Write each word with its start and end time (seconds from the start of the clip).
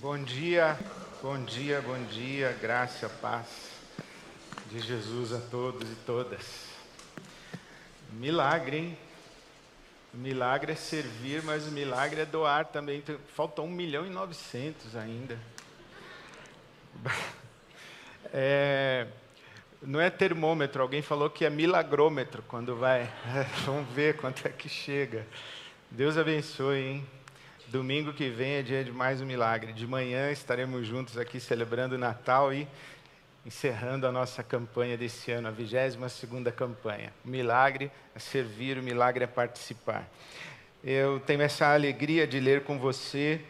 Bom 0.00 0.16
dia, 0.16 0.78
bom 1.20 1.44
dia, 1.44 1.82
bom 1.82 2.02
dia, 2.04 2.56
graça, 2.58 3.06
paz 3.20 3.70
de 4.70 4.80
Jesus 4.80 5.30
a 5.30 5.38
todos 5.38 5.92
e 5.92 5.94
todas. 6.06 6.64
Milagre, 8.10 8.78
hein? 8.78 8.98
Milagre 10.14 10.72
é 10.72 10.74
servir, 10.74 11.42
mas 11.42 11.66
o 11.66 11.70
milagre 11.70 12.22
é 12.22 12.24
doar 12.24 12.64
também. 12.64 13.04
Faltam 13.34 13.66
1 13.66 13.68
milhão 13.68 14.06
e 14.06 14.08
900 14.08 14.96
ainda. 14.96 15.38
É, 18.32 19.08
não 19.82 20.00
é 20.00 20.08
termômetro, 20.08 20.80
alguém 20.80 21.02
falou 21.02 21.28
que 21.28 21.44
é 21.44 21.50
milagrômetro 21.50 22.44
quando 22.46 22.76
vai. 22.76 23.12
Vamos 23.66 23.92
ver 23.92 24.16
quanto 24.16 24.46
é 24.46 24.50
que 24.50 24.68
chega. 24.68 25.26
Deus 25.90 26.16
abençoe, 26.16 26.78
hein? 26.78 27.06
Domingo 27.70 28.12
que 28.12 28.28
vem 28.28 28.54
é 28.54 28.62
dia 28.62 28.82
de 28.82 28.90
mais 28.90 29.20
um 29.20 29.24
milagre. 29.24 29.72
De 29.72 29.86
manhã 29.86 30.32
estaremos 30.32 30.84
juntos 30.84 31.16
aqui 31.16 31.38
celebrando 31.38 31.94
o 31.94 31.98
Natal 31.98 32.52
e 32.52 32.66
encerrando 33.46 34.08
a 34.08 34.10
nossa 34.10 34.42
campanha 34.42 34.96
desse 34.96 35.30
ano, 35.30 35.46
a 35.46 35.52
22 35.52 36.10
segunda 36.10 36.50
campanha. 36.50 37.12
O 37.24 37.28
milagre 37.28 37.88
é 38.12 38.18
servir, 38.18 38.76
o 38.76 38.82
milagre 38.82 39.22
é 39.22 39.26
participar. 39.28 40.04
Eu 40.82 41.20
tenho 41.20 41.42
essa 41.42 41.72
alegria 41.72 42.26
de 42.26 42.40
ler 42.40 42.64
com 42.64 42.76
você 42.76 43.40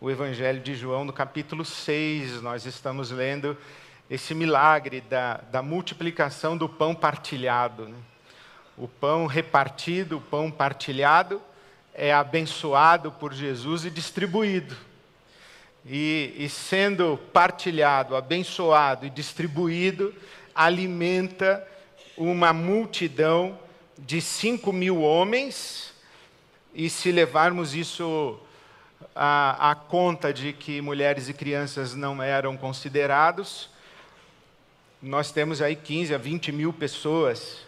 o 0.00 0.08
Evangelho 0.08 0.60
de 0.60 0.76
João 0.76 1.04
no 1.04 1.12
capítulo 1.12 1.64
6. 1.64 2.42
Nós 2.42 2.66
estamos 2.66 3.10
lendo 3.10 3.58
esse 4.08 4.36
milagre 4.36 5.00
da, 5.00 5.38
da 5.50 5.62
multiplicação 5.62 6.56
do 6.56 6.68
pão 6.68 6.94
partilhado. 6.94 7.88
Né? 7.88 7.96
O 8.78 8.86
pão 8.86 9.26
repartido, 9.26 10.18
o 10.18 10.20
pão 10.20 10.48
partilhado 10.48 11.42
é 11.94 12.12
abençoado 12.12 13.12
por 13.12 13.32
Jesus 13.32 13.84
e 13.84 13.90
distribuído. 13.90 14.76
E, 15.86 16.34
e 16.36 16.48
sendo 16.48 17.18
partilhado, 17.32 18.16
abençoado 18.16 19.06
e 19.06 19.10
distribuído, 19.10 20.12
alimenta 20.54 21.66
uma 22.16 22.52
multidão 22.52 23.58
de 23.98 24.20
cinco 24.20 24.72
mil 24.72 25.00
homens, 25.00 25.92
e 26.74 26.90
se 26.90 27.12
levarmos 27.12 27.74
isso 27.74 28.40
à, 29.14 29.70
à 29.70 29.74
conta 29.74 30.32
de 30.32 30.52
que 30.52 30.80
mulheres 30.80 31.28
e 31.28 31.34
crianças 31.34 31.94
não 31.94 32.20
eram 32.20 32.56
considerados, 32.56 33.70
nós 35.00 35.30
temos 35.30 35.62
aí 35.62 35.76
15 35.76 36.14
a 36.14 36.18
20 36.18 36.50
mil 36.50 36.72
pessoas 36.72 37.58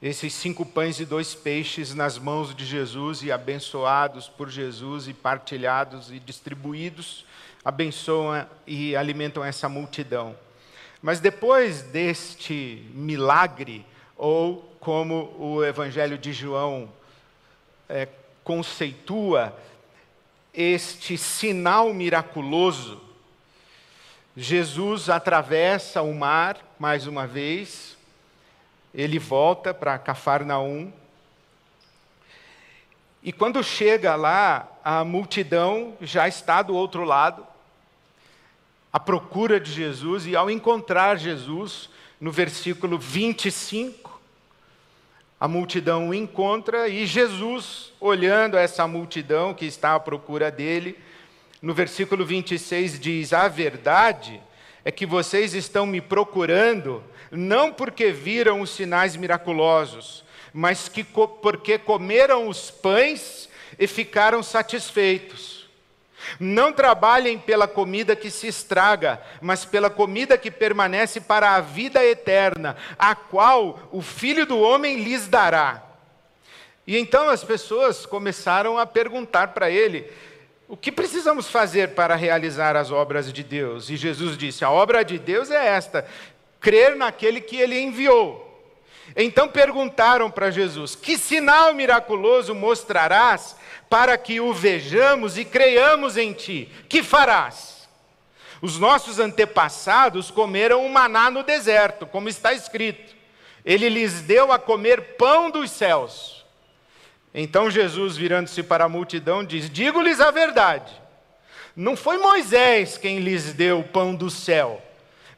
esses 0.00 0.32
cinco 0.32 0.64
pães 0.64 1.00
e 1.00 1.04
dois 1.04 1.34
peixes 1.34 1.92
nas 1.92 2.18
mãos 2.18 2.54
de 2.54 2.64
Jesus 2.64 3.22
e 3.22 3.32
abençoados 3.32 4.28
por 4.28 4.48
Jesus 4.48 5.08
e 5.08 5.12
partilhados 5.12 6.12
e 6.12 6.20
distribuídos, 6.20 7.24
abençoam 7.64 8.46
e 8.64 8.94
alimentam 8.94 9.44
essa 9.44 9.68
multidão. 9.68 10.36
Mas 11.02 11.18
depois 11.18 11.82
deste 11.82 12.88
milagre, 12.94 13.84
ou 14.16 14.76
como 14.78 15.34
o 15.36 15.64
Evangelho 15.64 16.16
de 16.16 16.32
João 16.32 16.88
é, 17.88 18.06
conceitua, 18.44 19.56
este 20.54 21.18
sinal 21.18 21.92
miraculoso, 21.92 23.00
Jesus 24.36 25.10
atravessa 25.10 26.02
o 26.02 26.14
mar 26.14 26.56
mais 26.78 27.08
uma 27.08 27.26
vez, 27.26 27.97
ele 28.94 29.18
volta 29.18 29.72
para 29.72 29.98
Cafarnaum. 29.98 30.92
E 33.22 33.32
quando 33.32 33.62
chega 33.62 34.14
lá, 34.14 34.68
a 34.84 35.04
multidão 35.04 35.96
já 36.00 36.28
está 36.28 36.62
do 36.62 36.74
outro 36.74 37.04
lado, 37.04 37.46
à 38.92 38.98
procura 38.98 39.60
de 39.60 39.70
Jesus, 39.70 40.26
e 40.26 40.34
ao 40.34 40.50
encontrar 40.50 41.18
Jesus, 41.18 41.90
no 42.20 42.32
versículo 42.32 42.98
25, 42.98 44.18
a 45.40 45.46
multidão 45.46 46.08
o 46.08 46.14
encontra 46.14 46.88
e 46.88 47.06
Jesus, 47.06 47.92
olhando 48.00 48.56
essa 48.56 48.86
multidão 48.88 49.54
que 49.54 49.66
está 49.66 49.94
à 49.94 50.00
procura 50.00 50.50
dele, 50.50 50.98
no 51.62 51.72
versículo 51.72 52.24
26 52.24 52.98
diz: 52.98 53.32
A 53.32 53.46
verdade 53.46 54.40
é 54.88 54.90
que 54.90 55.04
vocês 55.04 55.52
estão 55.52 55.84
me 55.84 56.00
procurando 56.00 57.04
não 57.30 57.70
porque 57.70 58.10
viram 58.10 58.62
os 58.62 58.70
sinais 58.70 59.16
miraculosos, 59.16 60.24
mas 60.50 60.88
que, 60.88 61.04
porque 61.04 61.76
comeram 61.76 62.48
os 62.48 62.70
pães 62.70 63.50
e 63.78 63.86
ficaram 63.86 64.42
satisfeitos. 64.42 65.68
Não 66.40 66.72
trabalhem 66.72 67.38
pela 67.38 67.68
comida 67.68 68.16
que 68.16 68.30
se 68.30 68.46
estraga, 68.46 69.20
mas 69.42 69.62
pela 69.62 69.90
comida 69.90 70.38
que 70.38 70.50
permanece 70.50 71.20
para 71.20 71.50
a 71.50 71.60
vida 71.60 72.02
eterna, 72.02 72.74
a 72.98 73.14
qual 73.14 73.90
o 73.92 74.00
Filho 74.00 74.46
do 74.46 74.58
Homem 74.58 75.02
lhes 75.02 75.28
dará. 75.28 75.82
E 76.86 76.96
então 76.96 77.28
as 77.28 77.44
pessoas 77.44 78.06
começaram 78.06 78.78
a 78.78 78.86
perguntar 78.86 79.48
para 79.48 79.70
ele: 79.70 80.10
o 80.68 80.76
que 80.76 80.92
precisamos 80.92 81.48
fazer 81.48 81.94
para 81.94 82.14
realizar 82.14 82.76
as 82.76 82.90
obras 82.90 83.32
de 83.32 83.42
Deus? 83.42 83.88
E 83.88 83.96
Jesus 83.96 84.36
disse: 84.36 84.64
a 84.64 84.70
obra 84.70 85.02
de 85.02 85.18
Deus 85.18 85.50
é 85.50 85.66
esta, 85.66 86.06
crer 86.60 86.94
naquele 86.94 87.40
que 87.40 87.56
ele 87.56 87.80
enviou. 87.80 88.44
Então 89.16 89.48
perguntaram 89.48 90.30
para 90.30 90.50
Jesus: 90.50 90.94
Que 90.94 91.16
sinal 91.16 91.72
miraculoso 91.72 92.54
mostrarás 92.54 93.56
para 93.88 94.18
que 94.18 94.40
o 94.40 94.52
vejamos 94.52 95.38
e 95.38 95.44
creiamos 95.44 96.18
em 96.18 96.34
ti? 96.34 96.70
Que 96.86 97.02
farás? 97.02 97.88
Os 98.60 98.78
nossos 98.78 99.18
antepassados 99.18 100.30
comeram 100.30 100.84
o 100.84 100.90
maná 100.90 101.30
no 101.30 101.42
deserto, 101.42 102.04
como 102.04 102.28
está 102.28 102.52
escrito. 102.52 103.16
Ele 103.64 103.88
lhes 103.88 104.20
deu 104.20 104.52
a 104.52 104.58
comer 104.58 105.16
pão 105.16 105.50
dos 105.50 105.70
céus. 105.70 106.37
Então 107.34 107.70
Jesus, 107.70 108.16
virando-se 108.16 108.62
para 108.62 108.84
a 108.84 108.88
multidão, 108.88 109.44
diz: 109.44 109.70
Digo-lhes 109.70 110.20
a 110.20 110.30
verdade. 110.30 110.92
Não 111.76 111.96
foi 111.96 112.18
Moisés 112.18 112.98
quem 112.98 113.20
lhes 113.20 113.52
deu 113.52 113.80
o 113.80 113.84
pão 113.84 114.14
do 114.14 114.30
céu 114.30 114.82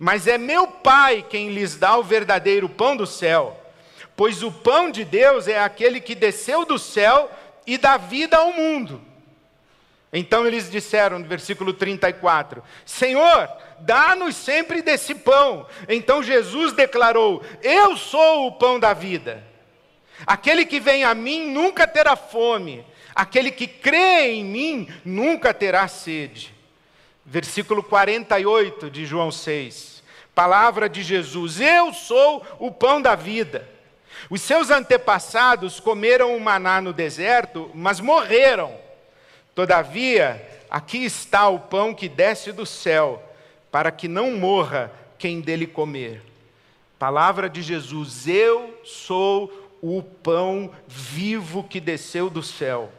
mas 0.01 0.27
é 0.27 0.39
meu 0.39 0.67
Pai 0.67 1.23
quem 1.29 1.51
lhes 1.51 1.77
dá 1.77 1.95
o 1.99 2.03
verdadeiro 2.03 2.71
pão 2.71 2.97
do 2.97 3.07
céu. 3.07 3.61
Pois 4.17 4.43
o 4.43 4.51
pão 4.51 4.91
de 4.91 5.05
Deus 5.05 5.47
é 5.47 5.61
aquele 5.61 6.01
que 6.01 6.15
desceu 6.15 6.65
do 6.65 6.79
céu 6.79 7.31
e 7.67 7.77
dá 7.77 7.99
vida 7.99 8.39
ao 8.39 8.51
mundo. 8.51 9.03
Então 10.11 10.47
eles 10.47 10.71
disseram, 10.71 11.19
no 11.19 11.27
versículo 11.27 11.75
34: 11.75 12.65
Senhor, 12.87 13.47
dá-nos 13.81 14.37
sempre 14.37 14.81
desse 14.81 15.15
pão. 15.15 15.67
Então 15.87 16.23
Jesus 16.23 16.73
declarou: 16.73 17.43
Eu 17.63 17.95
sou 17.95 18.47
o 18.47 18.53
pão 18.53 18.81
da 18.81 18.95
vida. 18.95 19.45
Aquele 20.27 20.65
que 20.65 20.81
vem 20.81 21.05
a 21.05 21.15
mim 21.15 21.51
nunca 21.51 21.87
terá 21.87 22.17
fome, 22.17 22.85
aquele 23.15 23.51
que 23.51 23.67
crê 23.67 24.33
em 24.33 24.45
mim 24.45 24.89
nunca 25.05 25.53
terá 25.55 25.87
sede. 25.89 26.55
Versículo 27.25 27.83
48 27.83 28.91
de 28.91 29.07
João 29.07 29.31
6 29.31 30.01
palavra 30.41 30.89
de 30.89 31.03
Jesus: 31.03 31.61
Eu 31.61 31.93
sou 31.93 32.43
o 32.59 32.71
pão 32.71 33.03
da 33.03 33.15
vida. 33.15 33.69
Os 34.31 34.41
seus 34.41 34.71
antepassados 34.71 35.79
comeram 35.79 36.35
o 36.35 36.41
maná 36.41 36.81
no 36.81 36.95
deserto, 36.95 37.71
mas 37.75 38.01
morreram. 38.01 38.75
Todavia, 39.55 40.65
aqui 40.71 41.05
está 41.05 41.47
o 41.49 41.59
pão 41.59 41.93
que 41.93 42.09
desce 42.09 42.53
do 42.53 42.65
céu, 42.65 43.23
para 43.71 43.91
que 43.91 44.09
não 44.09 44.33
morra 44.33 44.91
quem 45.19 45.43
dele 45.43 45.67
comer. 45.67 46.23
Palavra 46.99 47.47
de 47.47 47.61
Jesus: 47.61 48.27
Eu 48.27 48.81
sou 48.83 49.60
o 49.83 50.03
pão 50.03 50.71
vivo 50.87 51.65
que 51.65 51.81
desceu 51.81 52.29
do 52.29 52.43
céu. 52.43 52.93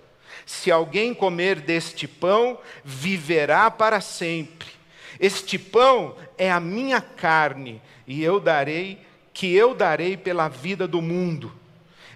Se 0.46 0.72
alguém 0.72 1.14
comer 1.14 1.62
deste 1.62 2.08
pão, 2.08 2.58
viverá 2.84 3.70
para 3.70 4.02
sempre. 4.02 4.70
Este 5.20 5.60
pão 5.60 6.16
é 6.38 6.52
a 6.52 6.60
minha 6.60 7.00
carne, 7.00 7.82
e 8.08 8.24
eu 8.24 8.40
darei, 8.40 9.00
que 9.34 9.54
eu 9.54 9.76
darei 9.76 10.18
pela 10.18 10.48
vida 10.48 10.88
do 10.88 11.02
mundo. 11.02 11.52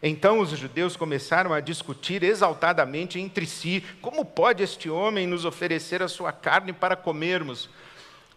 Então 0.02 0.40
os 0.40 0.50
judeus 0.50 0.96
começaram 0.96 1.54
a 1.54 1.60
discutir 1.60 2.24
exaltadamente 2.24 3.20
entre 3.20 3.46
si: 3.46 3.84
como 4.02 4.26
pode 4.26 4.64
este 4.64 4.90
homem 4.90 5.28
nos 5.28 5.46
oferecer 5.46 6.02
a 6.02 6.08
sua 6.08 6.32
carne 6.32 6.74
para 6.74 6.96
comermos? 6.96 7.70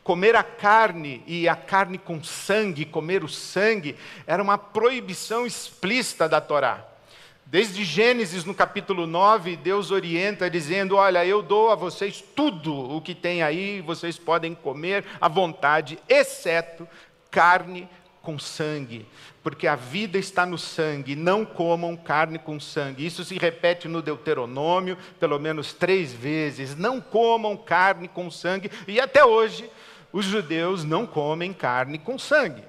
Comer 0.09 0.35
a 0.37 0.43
carne 0.43 1.23
e 1.27 1.47
a 1.47 1.55
carne 1.55 1.99
com 1.99 2.25
sangue, 2.25 2.87
comer 2.87 3.23
o 3.23 3.29
sangue, 3.29 3.95
era 4.27 4.43
uma 4.43 4.57
proibição 4.57 5.45
explícita 5.45 6.27
da 6.27 6.41
Torá. 6.41 6.83
Desde 7.45 7.85
Gênesis, 7.85 8.43
no 8.43 8.55
capítulo 8.55 9.07
9, 9.07 9.57
Deus 9.57 9.91
orienta 9.91 10.49
dizendo: 10.49 10.97
Olha, 10.97 11.27
eu 11.27 11.43
dou 11.43 11.71
a 11.71 11.75
vocês 11.75 12.25
tudo 12.35 12.75
o 12.75 13.03
que 13.03 13.15
tem 13.15 13.43
aí, 13.43 13.83
vocês 13.83 14.19
podem 14.19 14.55
comer 14.55 15.05
à 15.21 15.29
vontade, 15.29 15.99
exceto 16.09 16.89
carne 17.31 17.87
com 18.23 18.39
sangue, 18.39 19.07
porque 19.43 19.67
a 19.67 19.77
vida 19.77 20.19
está 20.19 20.45
no 20.45 20.57
sangue, 20.57 21.15
não 21.17 21.45
comam 21.45 21.97
carne 21.97 22.39
com 22.39 22.59
sangue. 22.59 23.05
Isso 23.05 23.25
se 23.25 23.39
repete 23.39 23.89
no 23.89 24.01
Deuteronômio 24.01 24.97
pelo 25.21 25.39
menos 25.39 25.75
três 25.75 26.15
vezes: 26.15 26.75
não 26.75 26.99
comam 26.99 27.59
carne 27.59 28.09
com 28.09 28.31
sangue, 28.31 28.71
e 28.87 28.99
até 28.99 29.23
hoje 29.23 29.71
os 30.13 30.25
judeus 30.25 30.85
não 30.85 31.07
comem 31.07 31.53
carne 31.53 31.99
com 31.99 32.19
sangue. 32.19 32.63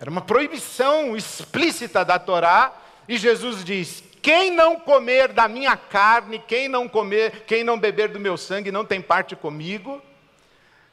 Era 0.00 0.10
uma 0.10 0.20
proibição 0.20 1.16
explícita 1.16 2.04
da 2.04 2.18
Torá, 2.18 2.72
e 3.08 3.16
Jesus 3.16 3.64
diz: 3.64 4.02
quem 4.22 4.50
não 4.52 4.78
comer 4.78 5.32
da 5.32 5.48
minha 5.48 5.76
carne, 5.76 6.38
quem 6.38 6.68
não 6.68 6.88
comer, 6.88 7.44
quem 7.46 7.64
não 7.64 7.78
beber 7.78 8.08
do 8.08 8.20
meu 8.20 8.36
sangue, 8.36 8.70
não 8.70 8.84
tem 8.84 9.00
parte 9.02 9.34
comigo. 9.34 10.00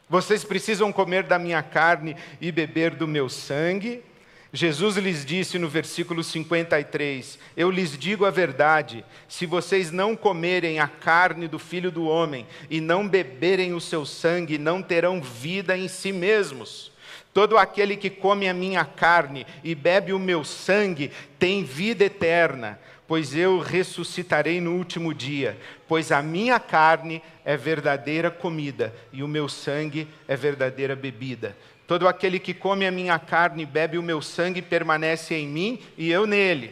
Vocês 0.09 0.43
precisam 0.43 0.91
comer 0.91 1.23
da 1.23 1.37
minha 1.37 1.61
carne 1.61 2.15
e 2.41 2.51
beber 2.51 2.95
do 2.95 3.07
meu 3.07 3.29
sangue. 3.29 4.03
Jesus 4.51 4.97
lhes 4.97 5.23
disse 5.23 5.59
no 5.59 5.69
versículo 5.69 6.23
53: 6.23 7.37
Eu 7.55 7.69
lhes 7.69 7.95
digo 7.97 8.25
a 8.25 8.31
verdade, 8.31 9.05
se 9.27 9.45
vocês 9.45 9.91
não 9.91 10.15
comerem 10.15 10.79
a 10.79 10.87
carne 10.87 11.47
do 11.47 11.59
filho 11.59 11.91
do 11.91 12.07
homem 12.07 12.47
e 12.69 12.81
não 12.81 13.07
beberem 13.07 13.73
o 13.73 13.81
seu 13.81 14.05
sangue, 14.05 14.57
não 14.57 14.81
terão 14.81 15.21
vida 15.21 15.77
em 15.77 15.87
si 15.87 16.11
mesmos. 16.11 16.91
Todo 17.31 17.59
aquele 17.59 17.95
que 17.95 18.09
come 18.09 18.49
a 18.49 18.53
minha 18.53 18.83
carne 18.83 19.45
e 19.63 19.75
bebe 19.75 20.13
o 20.13 20.19
meu 20.19 20.43
sangue 20.43 21.11
tem 21.37 21.63
vida 21.63 22.05
eterna, 22.05 22.79
pois 23.07 23.35
eu 23.35 23.59
ressuscitarei 23.59 24.59
no 24.59 24.75
último 24.75 25.13
dia, 25.13 25.59
pois 25.87 26.11
a 26.11 26.23
minha 26.23 26.59
carne 26.59 27.21
é 27.45 27.55
verdadeira 27.55 28.31
comida 28.31 28.93
e 29.13 29.21
o 29.21 29.27
meu 29.27 29.47
sangue 29.47 30.07
é 30.27 30.35
verdadeira 30.35 30.95
bebida. 30.95 31.55
Todo 31.89 32.07
aquele 32.07 32.37
que 32.37 32.53
come 32.53 32.85
a 32.85 32.91
minha 32.91 33.17
carne 33.17 33.63
e 33.63 33.65
bebe 33.65 33.97
o 33.97 34.03
meu 34.03 34.21
sangue 34.21 34.61
permanece 34.61 35.33
em 35.33 35.47
mim 35.47 35.79
e 35.97 36.11
eu 36.11 36.27
nele. 36.27 36.71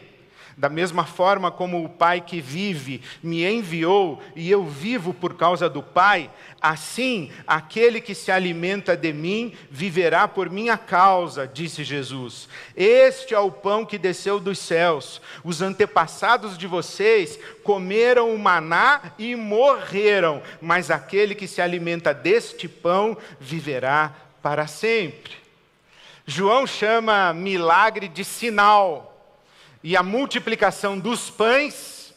Da 0.55 0.69
mesma 0.69 1.05
forma 1.05 1.49
como 1.49 1.83
o 1.83 1.89
Pai 1.89 2.21
que 2.21 2.39
vive 2.39 3.01
me 3.23 3.43
enviou 3.43 4.21
e 4.35 4.51
eu 4.51 4.63
vivo 4.63 5.15
por 5.15 5.33
causa 5.33 5.67
do 5.67 5.81
Pai, 5.81 6.29
assim 6.61 7.31
aquele 7.47 7.99
que 7.99 8.13
se 8.13 8.31
alimenta 8.31 8.95
de 8.95 9.11
mim 9.11 9.53
viverá 9.71 10.27
por 10.27 10.51
minha 10.51 10.77
causa, 10.77 11.47
disse 11.47 11.83
Jesus. 11.83 12.47
Este 12.75 13.33
é 13.33 13.39
o 13.39 13.49
pão 13.49 13.83
que 13.87 13.97
desceu 13.97 14.39
dos 14.39 14.59
céus. 14.59 15.19
Os 15.43 15.63
antepassados 15.63 16.55
de 16.55 16.67
vocês 16.67 17.39
comeram 17.63 18.35
o 18.35 18.37
maná 18.37 19.13
e 19.17 19.35
morreram, 19.35 20.43
mas 20.61 20.91
aquele 20.91 21.33
que 21.33 21.47
se 21.47 21.59
alimenta 21.59 22.13
deste 22.13 22.67
pão 22.67 23.17
viverá 23.39 24.26
para 24.47 24.65
sempre. 24.65 25.33
João 26.25 26.65
chama 26.65 27.33
milagre 27.33 28.07
de 28.07 28.23
sinal, 28.23 29.13
e 29.83 29.93
a 29.97 30.01
multiplicação 30.01 30.97
dos 30.97 31.29
pães 31.29 32.13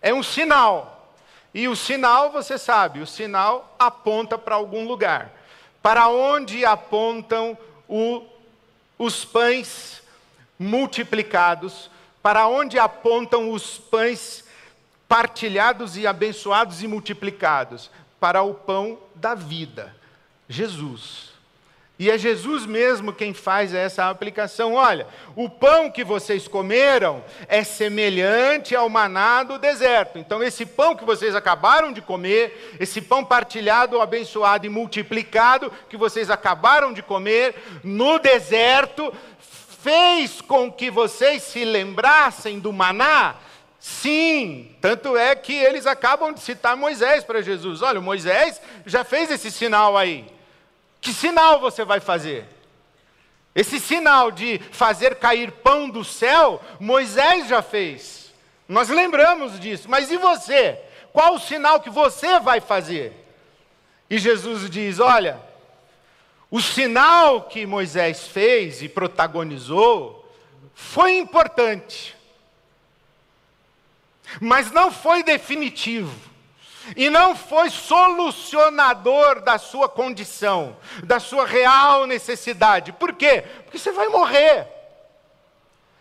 é 0.00 0.14
um 0.14 0.22
sinal. 0.22 1.14
E 1.52 1.68
o 1.68 1.76
sinal, 1.76 2.32
você 2.32 2.56
sabe, 2.56 3.00
o 3.00 3.06
sinal 3.06 3.76
aponta 3.78 4.38
para 4.38 4.54
algum 4.54 4.88
lugar. 4.88 5.30
Para 5.82 6.08
onde 6.08 6.64
apontam 6.64 7.56
o, 7.86 8.24
os 8.98 9.22
pães 9.22 10.02
multiplicados? 10.58 11.90
Para 12.22 12.48
onde 12.48 12.78
apontam 12.78 13.52
os 13.52 13.76
pães 13.76 14.42
partilhados 15.06 15.98
e 15.98 16.06
abençoados 16.06 16.82
e 16.82 16.88
multiplicados? 16.88 17.90
Para 18.18 18.40
o 18.40 18.54
pão 18.54 18.98
da 19.14 19.34
vida, 19.34 19.94
Jesus. 20.48 21.33
E 21.96 22.10
é 22.10 22.18
Jesus 22.18 22.66
mesmo 22.66 23.12
quem 23.12 23.32
faz 23.32 23.72
essa 23.72 24.10
aplicação. 24.10 24.74
Olha, 24.74 25.06
o 25.36 25.48
pão 25.48 25.88
que 25.88 26.02
vocês 26.02 26.48
comeram 26.48 27.22
é 27.46 27.62
semelhante 27.62 28.74
ao 28.74 28.88
maná 28.88 29.44
do 29.44 29.58
deserto. 29.60 30.18
Então, 30.18 30.42
esse 30.42 30.66
pão 30.66 30.96
que 30.96 31.04
vocês 31.04 31.36
acabaram 31.36 31.92
de 31.92 32.02
comer, 32.02 32.76
esse 32.80 33.00
pão 33.00 33.24
partilhado, 33.24 34.00
abençoado 34.00 34.66
e 34.66 34.68
multiplicado 34.68 35.72
que 35.88 35.96
vocês 35.96 36.30
acabaram 36.30 36.92
de 36.92 37.00
comer 37.00 37.54
no 37.84 38.18
deserto, 38.18 39.14
fez 39.80 40.40
com 40.40 40.72
que 40.72 40.90
vocês 40.90 41.44
se 41.44 41.64
lembrassem 41.64 42.58
do 42.58 42.72
maná. 42.72 43.36
Sim, 43.78 44.74
tanto 44.80 45.16
é 45.16 45.36
que 45.36 45.52
eles 45.52 45.86
acabam 45.86 46.32
de 46.32 46.40
citar 46.40 46.76
Moisés 46.76 47.22
para 47.22 47.40
Jesus. 47.40 47.82
Olha, 47.82 48.00
Moisés 48.00 48.60
já 48.84 49.04
fez 49.04 49.30
esse 49.30 49.50
sinal 49.50 49.96
aí. 49.96 50.34
Que 51.04 51.12
sinal 51.12 51.60
você 51.60 51.84
vai 51.84 52.00
fazer? 52.00 52.46
Esse 53.54 53.78
sinal 53.78 54.30
de 54.30 54.58
fazer 54.72 55.16
cair 55.16 55.52
pão 55.52 55.86
do 55.86 56.02
céu, 56.02 56.62
Moisés 56.80 57.46
já 57.46 57.60
fez. 57.60 58.32
Nós 58.66 58.88
lembramos 58.88 59.60
disso, 59.60 59.86
mas 59.86 60.10
e 60.10 60.16
você? 60.16 60.80
Qual 61.12 61.34
o 61.34 61.38
sinal 61.38 61.78
que 61.78 61.90
você 61.90 62.40
vai 62.40 62.58
fazer? 62.58 63.12
E 64.08 64.16
Jesus 64.16 64.70
diz: 64.70 64.98
Olha, 64.98 65.38
o 66.50 66.58
sinal 66.58 67.42
que 67.42 67.66
Moisés 67.66 68.26
fez 68.26 68.80
e 68.80 68.88
protagonizou 68.88 70.26
foi 70.74 71.18
importante, 71.18 72.16
mas 74.40 74.70
não 74.70 74.90
foi 74.90 75.22
definitivo 75.22 76.33
e 76.96 77.10
não 77.10 77.34
foi 77.34 77.70
solucionador 77.70 79.40
da 79.40 79.58
sua 79.58 79.88
condição, 79.88 80.76
da 81.02 81.18
sua 81.18 81.46
real 81.46 82.06
necessidade. 82.06 82.92
Por 82.92 83.14
quê? 83.14 83.44
Porque 83.64 83.78
você 83.78 83.92
vai 83.92 84.08
morrer. 84.08 84.68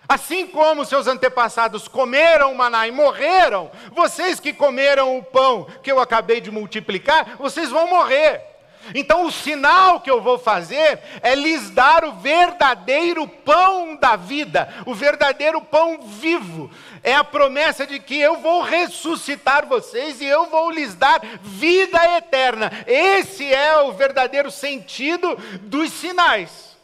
Assim 0.08 0.46
como 0.46 0.86
seus 0.86 1.08
antepassados 1.08 1.88
comeram 1.88 2.54
maná 2.54 2.88
e 2.88 2.92
morreram, 2.92 3.72
vocês 3.92 4.40
que 4.40 4.54
comeram 4.54 5.18
o 5.18 5.24
pão 5.24 5.66
que 5.82 5.92
eu 5.92 6.00
acabei 6.00 6.42
de 6.42 6.52
multiplicar, 6.52 7.38
vocês 7.38 7.70
vão 7.70 7.88
morrer. 7.88 8.53
Então, 8.94 9.26
o 9.26 9.32
sinal 9.32 10.00
que 10.00 10.10
eu 10.10 10.22
vou 10.22 10.38
fazer 10.38 11.00
é 11.22 11.36
lhes 11.36 11.70
dar 11.70 12.04
o 12.04 12.14
verdadeiro 12.14 13.28
pão 13.28 13.96
da 13.96 14.16
vida, 14.16 14.74
o 14.86 14.94
verdadeiro 14.94 15.62
pão 15.62 16.02
vivo. 16.02 16.70
É 17.02 17.14
a 17.14 17.24
promessa 17.24 17.86
de 17.86 18.00
que 18.00 18.20
eu 18.20 18.38
vou 18.38 18.62
ressuscitar 18.62 19.66
vocês 19.66 20.22
e 20.22 20.26
eu 20.26 20.48
vou 20.48 20.72
lhes 20.72 20.96
dar 20.96 21.22
vida 21.42 22.00
eterna. 22.18 22.72
Esse 22.88 23.54
é 23.54 23.78
o 23.82 23.94
verdadeiro 23.94 24.50
sentido 24.50 25.38
dos 25.62 25.92
sinais. 25.92 26.78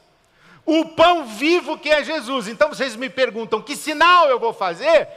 O 0.65 0.85
pão 0.89 1.25
vivo 1.25 1.77
que 1.77 1.89
é 1.89 2.03
Jesus. 2.03 2.47
Então, 2.47 2.69
vocês 2.69 2.95
me 2.95 3.09
perguntam: 3.09 3.61
que 3.61 3.75
sinal 3.75 4.27
eu 4.27 4.39
vou 4.39 4.53
fazer? 4.53 5.07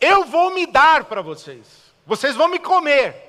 Eu 0.00 0.24
vou 0.24 0.54
me 0.54 0.66
dar 0.66 1.04
para 1.04 1.22
vocês. 1.22 1.66
Vocês 2.06 2.36
vão 2.36 2.48
me 2.48 2.58
comer. 2.58 3.25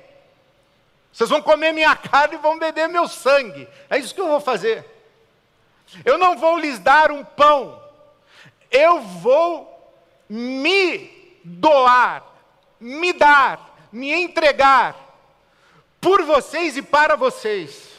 Vocês 1.17 1.31
vão 1.31 1.41
comer 1.41 1.73
minha 1.73 1.95
carne 1.95 2.35
e 2.35 2.37
vão 2.37 2.59
beber 2.59 2.87
meu 2.87 3.07
sangue. 3.07 3.67
É 3.89 3.97
isso 3.97 4.13
que 4.13 4.21
eu 4.21 4.27
vou 4.27 4.39
fazer. 4.39 4.85
Eu 6.05 6.15
não 6.15 6.37
vou 6.37 6.59
lhes 6.59 6.77
dar 6.77 7.11
um 7.11 7.23
pão. 7.23 7.81
Eu 8.69 9.01
vou 9.01 9.99
me 10.29 11.39
doar, 11.43 12.23
me 12.79 13.13
dar, 13.13 13.75
me 13.91 14.13
entregar 14.13 14.95
por 15.99 16.21
vocês 16.21 16.77
e 16.77 16.83
para 16.83 17.15
vocês. 17.15 17.89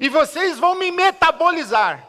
E 0.00 0.08
vocês 0.08 0.58
vão 0.58 0.76
me 0.76 0.90
metabolizar. 0.90 2.06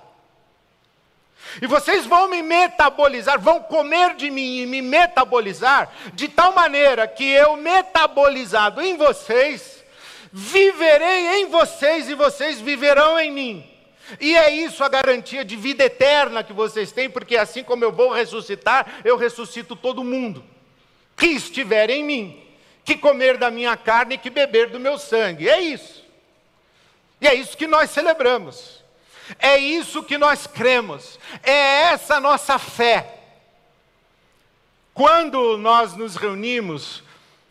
E 1.62 1.68
vocês 1.68 2.06
vão 2.06 2.30
me 2.30 2.42
metabolizar, 2.42 3.38
vão 3.38 3.62
comer 3.62 4.16
de 4.16 4.32
mim 4.32 4.60
e 4.60 4.66
me 4.66 4.82
metabolizar, 4.82 5.92
de 6.14 6.30
tal 6.30 6.54
maneira 6.54 7.06
que 7.06 7.30
eu, 7.30 7.58
metabolizado 7.58 8.82
em 8.82 8.96
vocês, 8.96 9.75
viverei 10.38 11.40
em 11.40 11.46
vocês 11.46 12.10
e 12.10 12.14
vocês 12.14 12.60
viverão 12.60 13.18
em 13.18 13.32
mim. 13.32 13.72
E 14.20 14.36
é 14.36 14.50
isso 14.50 14.84
a 14.84 14.90
garantia 14.90 15.46
de 15.46 15.56
vida 15.56 15.86
eterna 15.86 16.44
que 16.44 16.52
vocês 16.52 16.92
têm, 16.92 17.10
porque 17.10 17.38
assim 17.38 17.64
como 17.64 17.86
eu 17.86 17.92
vou 17.94 18.12
ressuscitar, 18.12 19.00
eu 19.06 19.16
ressuscito 19.16 19.78
todo 19.78 20.04
mundo 20.04 20.44
que 21.16 21.28
estiver 21.28 21.90
em 21.90 22.04
mim, 22.04 22.44
que 22.84 22.98
comer 22.98 23.38
da 23.38 23.50
minha 23.50 23.78
carne 23.78 24.16
e 24.16 24.18
que 24.18 24.30
beber 24.30 24.70
do 24.70 24.78
meu 24.78 25.00
sangue. 25.00 25.48
É 25.48 25.62
isso. 25.62 26.04
E 27.22 27.28
é 27.30 27.34
isso 27.34 27.56
que 27.56 27.66
nós 27.66 27.90
celebramos. 27.92 28.84
É 29.40 29.58
isso 29.58 30.04
que 30.04 30.18
nós 30.18 30.46
cremos. 30.46 31.18
É 31.42 31.94
essa 31.94 32.20
nossa 32.20 32.60
fé. 32.60 33.20
Quando 34.94 35.58
nós 35.58 35.96
nos 35.96 36.18
reunimos 36.18 37.05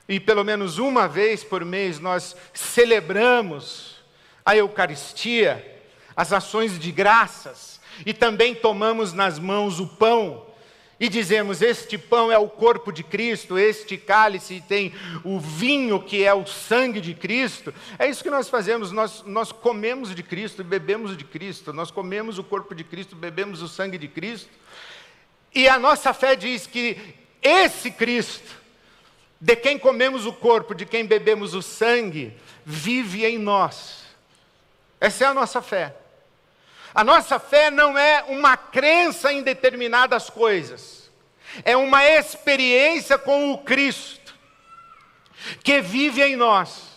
e 0.09 0.21
pelo 0.21 0.45
menos 0.45 0.79
uma 0.79 1.09
vez 1.09 1.43
por 1.43 1.65
mês 1.65 1.99
nós 1.99 2.37
celebramos 2.53 3.97
a 4.45 4.57
Eucaristia, 4.57 5.83
as 6.15 6.33
ações 6.33 6.79
de 6.79 6.93
graças, 6.93 7.81
e 8.05 8.13
também 8.13 8.55
tomamos 8.55 9.13
nas 9.13 9.39
mãos 9.39 9.81
o 9.81 9.87
pão, 9.87 10.45
e 10.99 11.09
dizemos: 11.09 11.61
Este 11.61 11.99
pão 11.99 12.31
é 12.31 12.39
o 12.39 12.49
corpo 12.49 12.93
de 12.93 13.03
Cristo, 13.03 13.59
este 13.59 13.97
cálice 13.97 14.63
tem 14.67 14.95
o 15.25 15.39
vinho 15.41 16.01
que 16.03 16.25
é 16.25 16.33
o 16.33 16.47
sangue 16.47 17.01
de 17.01 17.15
Cristo. 17.15 17.75
É 17.99 18.09
isso 18.09 18.23
que 18.23 18.31
nós 18.31 18.49
fazemos, 18.49 18.93
nós, 18.93 19.23
nós 19.27 19.51
comemos 19.51 20.15
de 20.15 20.23
Cristo 20.23 20.63
bebemos 20.63 21.17
de 21.17 21.25
Cristo, 21.25 21.73
nós 21.73 21.91
comemos 21.91 22.39
o 22.39 22.45
corpo 22.45 22.75
de 22.75 22.85
Cristo, 22.85 23.17
bebemos 23.17 23.61
o 23.61 23.69
sangue 23.69 23.99
de 23.99 24.09
Cristo. 24.09 24.51
E 25.55 25.69
a 25.69 25.79
nossa 25.79 26.13
fé 26.13 26.35
diz 26.35 26.67
que 26.67 26.97
esse 27.43 27.91
Cristo, 27.91 28.64
de 29.41 29.57
quem 29.57 29.79
comemos 29.79 30.27
o 30.27 30.33
corpo, 30.33 30.75
de 30.75 30.87
quem 30.87 31.05
bebemos 31.05 31.55
o 31.55 31.63
sangue, 31.63 32.37
vive 32.65 33.25
em 33.25 33.39
nós. 33.39 34.05
Essa 35.01 35.25
é 35.25 35.27
a 35.27 35.35
nossa 35.35 35.61
fé. 35.61 35.95
A 36.95 37.03
nossa 37.03 37.41
fé 37.41 37.71
não 37.71 37.99
é 37.99 38.23
uma 38.29 38.57
crença 38.57 39.33
em 39.33 39.43
determinadas 39.43 40.31
coisas, 40.31 41.11
é 41.65 41.77
uma 41.77 42.05
experiência 42.05 43.19
com 43.19 43.51
o 43.51 43.59
Cristo, 43.59 44.33
que 45.63 45.81
vive 45.81 46.23
em 46.23 46.37
nós. 46.37 46.95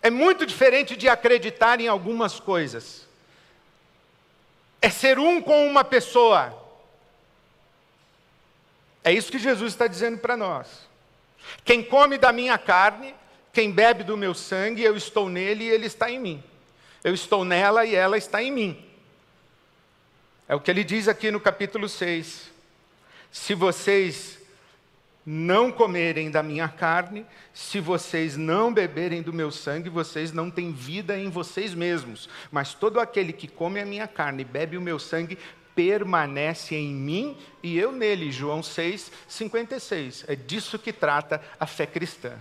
É 0.00 0.08
muito 0.08 0.46
diferente 0.46 0.96
de 0.96 1.08
acreditar 1.08 1.80
em 1.80 1.88
algumas 1.88 2.38
coisas, 2.38 3.08
é 4.80 4.88
ser 4.88 5.18
um 5.18 5.42
com 5.42 5.66
uma 5.66 5.82
pessoa. 5.82 6.63
É 9.04 9.12
isso 9.12 9.30
que 9.30 9.38
Jesus 9.38 9.74
está 9.74 9.86
dizendo 9.86 10.18
para 10.18 10.36
nós. 10.36 10.88
Quem 11.62 11.82
come 11.82 12.16
da 12.16 12.32
minha 12.32 12.56
carne, 12.56 13.14
quem 13.52 13.70
bebe 13.70 14.02
do 14.02 14.16
meu 14.16 14.32
sangue, 14.32 14.82
eu 14.82 14.96
estou 14.96 15.28
nele 15.28 15.64
e 15.64 15.68
ele 15.68 15.86
está 15.86 16.10
em 16.10 16.18
mim. 16.18 16.42
Eu 17.04 17.12
estou 17.12 17.44
nela 17.44 17.84
e 17.84 17.94
ela 17.94 18.16
está 18.16 18.42
em 18.42 18.50
mim. 18.50 18.84
É 20.48 20.54
o 20.54 20.60
que 20.60 20.70
ele 20.70 20.82
diz 20.82 21.06
aqui 21.06 21.30
no 21.30 21.38
capítulo 21.38 21.86
6. 21.86 22.50
Se 23.30 23.54
vocês 23.54 24.38
não 25.26 25.72
comerem 25.72 26.30
da 26.30 26.42
minha 26.42 26.68
carne, 26.68 27.26
se 27.52 27.80
vocês 27.80 28.36
não 28.36 28.72
beberem 28.72 29.22
do 29.22 29.32
meu 29.32 29.50
sangue, 29.50 29.88
vocês 29.88 30.32
não 30.32 30.50
têm 30.50 30.72
vida 30.72 31.18
em 31.18 31.30
vocês 31.30 31.74
mesmos. 31.74 32.28
Mas 32.50 32.74
todo 32.74 33.00
aquele 33.00 33.32
que 33.32 33.48
come 33.48 33.80
a 33.80 33.86
minha 33.86 34.06
carne 34.06 34.42
e 34.42 34.46
bebe 34.46 34.76
o 34.76 34.82
meu 34.82 34.98
sangue 34.98 35.38
permanece 35.74 36.74
em 36.74 36.92
mim 36.92 37.36
e 37.62 37.78
eu 37.78 37.92
nele. 37.92 38.30
João 38.30 38.62
6, 38.62 39.10
56. 39.28 40.24
É 40.28 40.36
disso 40.36 40.78
que 40.78 40.92
trata 40.92 41.42
a 41.58 41.66
fé 41.66 41.86
cristã. 41.86 42.38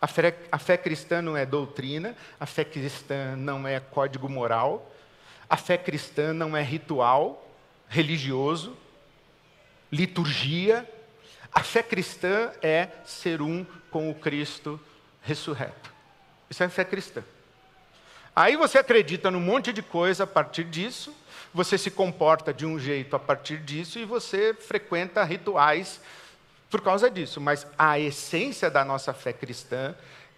A 0.00 0.06
fé, 0.06 0.36
a 0.52 0.58
fé 0.58 0.76
cristã 0.76 1.22
não 1.22 1.36
é 1.36 1.46
doutrina, 1.46 2.14
a 2.38 2.46
fé 2.46 2.64
cristã 2.64 3.36
não 3.36 3.66
é 3.66 3.80
código 3.80 4.28
moral, 4.28 4.94
a 5.48 5.56
fé 5.56 5.78
cristã 5.78 6.32
não 6.32 6.56
é 6.56 6.62
ritual 6.62 7.40
religioso, 7.88 8.76
liturgia. 9.90 10.88
A 11.52 11.62
fé 11.62 11.82
cristã 11.82 12.50
é 12.60 12.88
ser 13.04 13.40
um 13.40 13.64
com 13.90 14.10
o 14.10 14.14
Cristo 14.14 14.80
ressurreto. 15.22 15.94
Isso 16.50 16.62
é 16.62 16.68
fé 16.68 16.84
cristã. 16.84 17.22
Aí 18.34 18.56
você 18.56 18.78
acredita 18.78 19.30
num 19.30 19.40
monte 19.40 19.72
de 19.72 19.82
coisa 19.82 20.24
a 20.24 20.26
partir 20.26 20.64
disso, 20.64 21.14
você 21.52 21.78
se 21.78 21.90
comporta 21.90 22.52
de 22.52 22.66
um 22.66 22.78
jeito 22.78 23.14
a 23.14 23.18
partir 23.18 23.58
disso 23.58 23.98
e 23.98 24.04
você 24.04 24.52
frequenta 24.52 25.22
rituais 25.22 26.00
por 26.68 26.80
causa 26.80 27.08
disso, 27.08 27.40
mas 27.40 27.64
a 27.78 28.00
essência 28.00 28.68
da 28.68 28.84
nossa 28.84 29.14
fé 29.14 29.32
cristã 29.32 29.94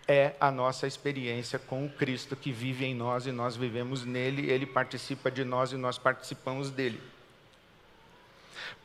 é 0.07 0.35
a 0.38 0.50
nossa 0.50 0.87
experiência 0.87 1.59
com 1.59 1.87
o 1.87 1.88
Cristo 1.88 2.37
que 2.37 2.53
vive 2.53 2.85
em 2.85 2.95
nós 2.95 3.26
e 3.26 3.33
nós 3.33 3.57
vivemos 3.57 4.05
nele, 4.05 4.50
ele 4.50 4.67
participa 4.67 5.31
de 5.31 5.43
nós 5.43 5.73
e 5.73 5.76
nós 5.76 5.97
participamos 5.97 6.71
dele. 6.71 7.00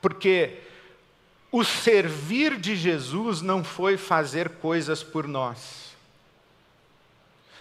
Porque 0.01 0.61
o 1.51 1.65
servir 1.65 2.57
de 2.57 2.77
Jesus 2.77 3.41
não 3.41 3.61
foi 3.61 3.97
fazer 3.97 4.49
coisas 4.51 5.03
por 5.03 5.27
nós, 5.27 5.95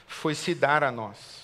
foi 0.06 0.36
se 0.36 0.54
dar 0.54 0.84
a 0.84 0.92
nós. 0.92 1.39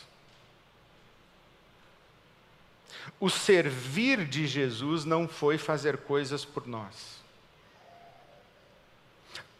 O 3.19 3.31
servir 3.31 4.25
de 4.25 4.47
Jesus 4.47 5.05
não 5.05 5.27
foi 5.27 5.59
fazer 5.59 5.99
coisas 5.99 6.45
por 6.45 6.67
nós. 6.67 7.17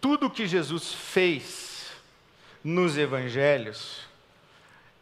Tudo 0.01 0.31
que 0.31 0.47
Jesus 0.47 0.93
fez 0.93 1.91
nos 2.63 2.99
evangelhos, 2.99 4.03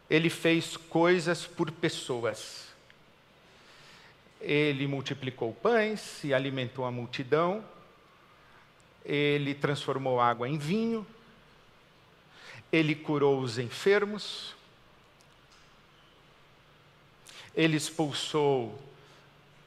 ele 0.09 0.29
fez 0.29 0.77
coisas 0.77 1.45
por 1.45 1.69
pessoas. 1.71 2.67
Ele 4.39 4.87
multiplicou 4.87 5.53
pães 5.53 6.23
e 6.23 6.33
alimentou 6.33 6.85
a 6.85 6.91
multidão, 6.91 7.63
ele 9.03 9.53
transformou 9.53 10.19
água 10.19 10.47
em 10.47 10.57
vinho, 10.57 11.05
ele 12.71 12.95
curou 12.95 13.39
os 13.39 13.57
enfermos, 13.59 14.54
ele 17.55 17.77
expulsou 17.77 18.77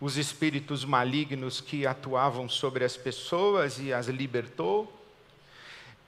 os 0.01 0.17
espíritos 0.17 0.85
malignos 0.85 1.61
que 1.61 1.87
atuavam 1.87 2.49
sobre 2.49 2.85
as 2.85 2.97
pessoas 2.97 3.79
e 3.79 3.93
as 3.93 4.07
libertou 4.07 4.99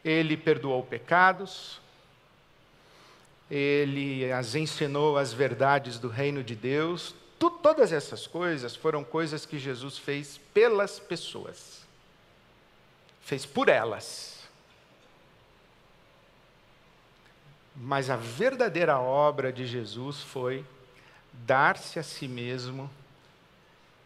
ele 0.04 0.36
perdoou 0.36 0.82
pecados, 0.82 1.80
ele 3.50 4.30
as 4.32 4.54
ensinou 4.54 5.18
as 5.18 5.32
verdades 5.32 5.98
do 5.98 6.08
reino 6.08 6.42
de 6.42 6.54
Deus. 6.54 7.14
Tu, 7.38 7.50
todas 7.50 7.92
essas 7.92 8.26
coisas 8.26 8.76
foram 8.76 9.02
coisas 9.02 9.44
que 9.44 9.58
Jesus 9.58 9.98
fez 9.98 10.38
pelas 10.54 10.98
pessoas, 10.98 11.82
fez 13.22 13.44
por 13.44 13.68
elas. 13.68 14.40
Mas 17.74 18.10
a 18.10 18.16
verdadeira 18.16 18.98
obra 18.98 19.52
de 19.52 19.66
Jesus 19.66 20.20
foi 20.20 20.64
dar-se 21.32 21.98
a 21.98 22.02
si 22.02 22.28
mesmo 22.28 22.90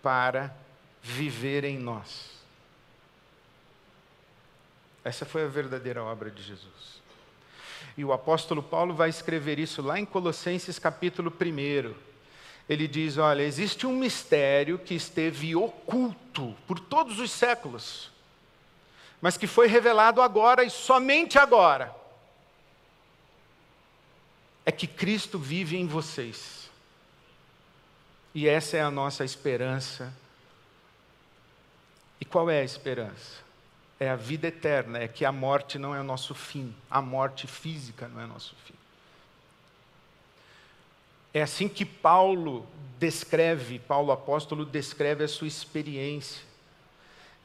para 0.02 0.54
viver 1.02 1.64
em 1.64 1.78
nós. 1.78 2.30
Essa 5.04 5.26
foi 5.26 5.44
a 5.44 5.48
verdadeira 5.48 6.02
obra 6.02 6.30
de 6.30 6.42
Jesus. 6.42 7.02
E 7.96 8.04
o 8.04 8.12
apóstolo 8.12 8.62
Paulo 8.62 8.94
vai 8.94 9.08
escrever 9.08 9.58
isso 9.58 9.82
lá 9.82 9.98
em 9.98 10.04
Colossenses 10.04 10.78
capítulo 10.78 11.30
1. 11.30 11.94
Ele 12.68 12.88
diz: 12.88 13.18
Olha, 13.18 13.42
existe 13.42 13.86
um 13.86 13.96
mistério 13.96 14.78
que 14.78 14.94
esteve 14.94 15.54
oculto 15.54 16.56
por 16.66 16.80
todos 16.80 17.18
os 17.18 17.30
séculos, 17.30 18.10
mas 19.20 19.36
que 19.36 19.46
foi 19.46 19.66
revelado 19.68 20.22
agora 20.22 20.64
e 20.64 20.70
somente 20.70 21.38
agora. 21.38 21.94
É 24.66 24.72
que 24.72 24.86
Cristo 24.86 25.38
vive 25.38 25.76
em 25.76 25.86
vocês. 25.86 26.63
E 28.34 28.48
essa 28.48 28.76
é 28.76 28.80
a 28.80 28.90
nossa 28.90 29.24
esperança. 29.24 30.12
E 32.20 32.24
qual 32.24 32.50
é 32.50 32.60
a 32.60 32.64
esperança? 32.64 33.44
é 33.98 34.10
a 34.10 34.16
vida 34.16 34.48
eterna, 34.48 34.98
é 34.98 35.08
que 35.08 35.24
a 35.24 35.32
morte 35.32 35.78
não 35.78 35.94
é 35.94 36.00
o 36.00 36.04
nosso 36.04 36.34
fim, 36.34 36.74
a 36.90 37.00
morte 37.00 37.46
física 37.46 38.08
não 38.08 38.20
é 38.20 38.26
nosso 38.26 38.54
fim. 38.64 38.74
É 41.32 41.42
assim 41.42 41.68
que 41.68 41.84
Paulo 41.84 42.66
descreve, 42.98 43.78
Paulo 43.78 44.12
apóstolo 44.12 44.64
descreve 44.64 45.24
a 45.24 45.28
sua 45.28 45.48
experiência. 45.48 46.44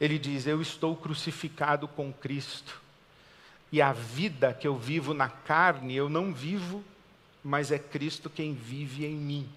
Ele 0.00 0.18
diz: 0.18 0.46
Eu 0.46 0.60
estou 0.62 0.96
crucificado 0.96 1.88
com 1.88 2.12
Cristo, 2.12 2.80
e 3.72 3.82
a 3.82 3.92
vida 3.92 4.52
que 4.52 4.66
eu 4.66 4.76
vivo 4.76 5.12
na 5.14 5.28
carne, 5.28 5.94
eu 5.94 6.08
não 6.08 6.32
vivo, 6.32 6.84
mas 7.42 7.72
é 7.72 7.78
Cristo 7.78 8.30
quem 8.30 8.54
vive 8.54 9.06
em 9.06 9.16
mim. 9.16 9.48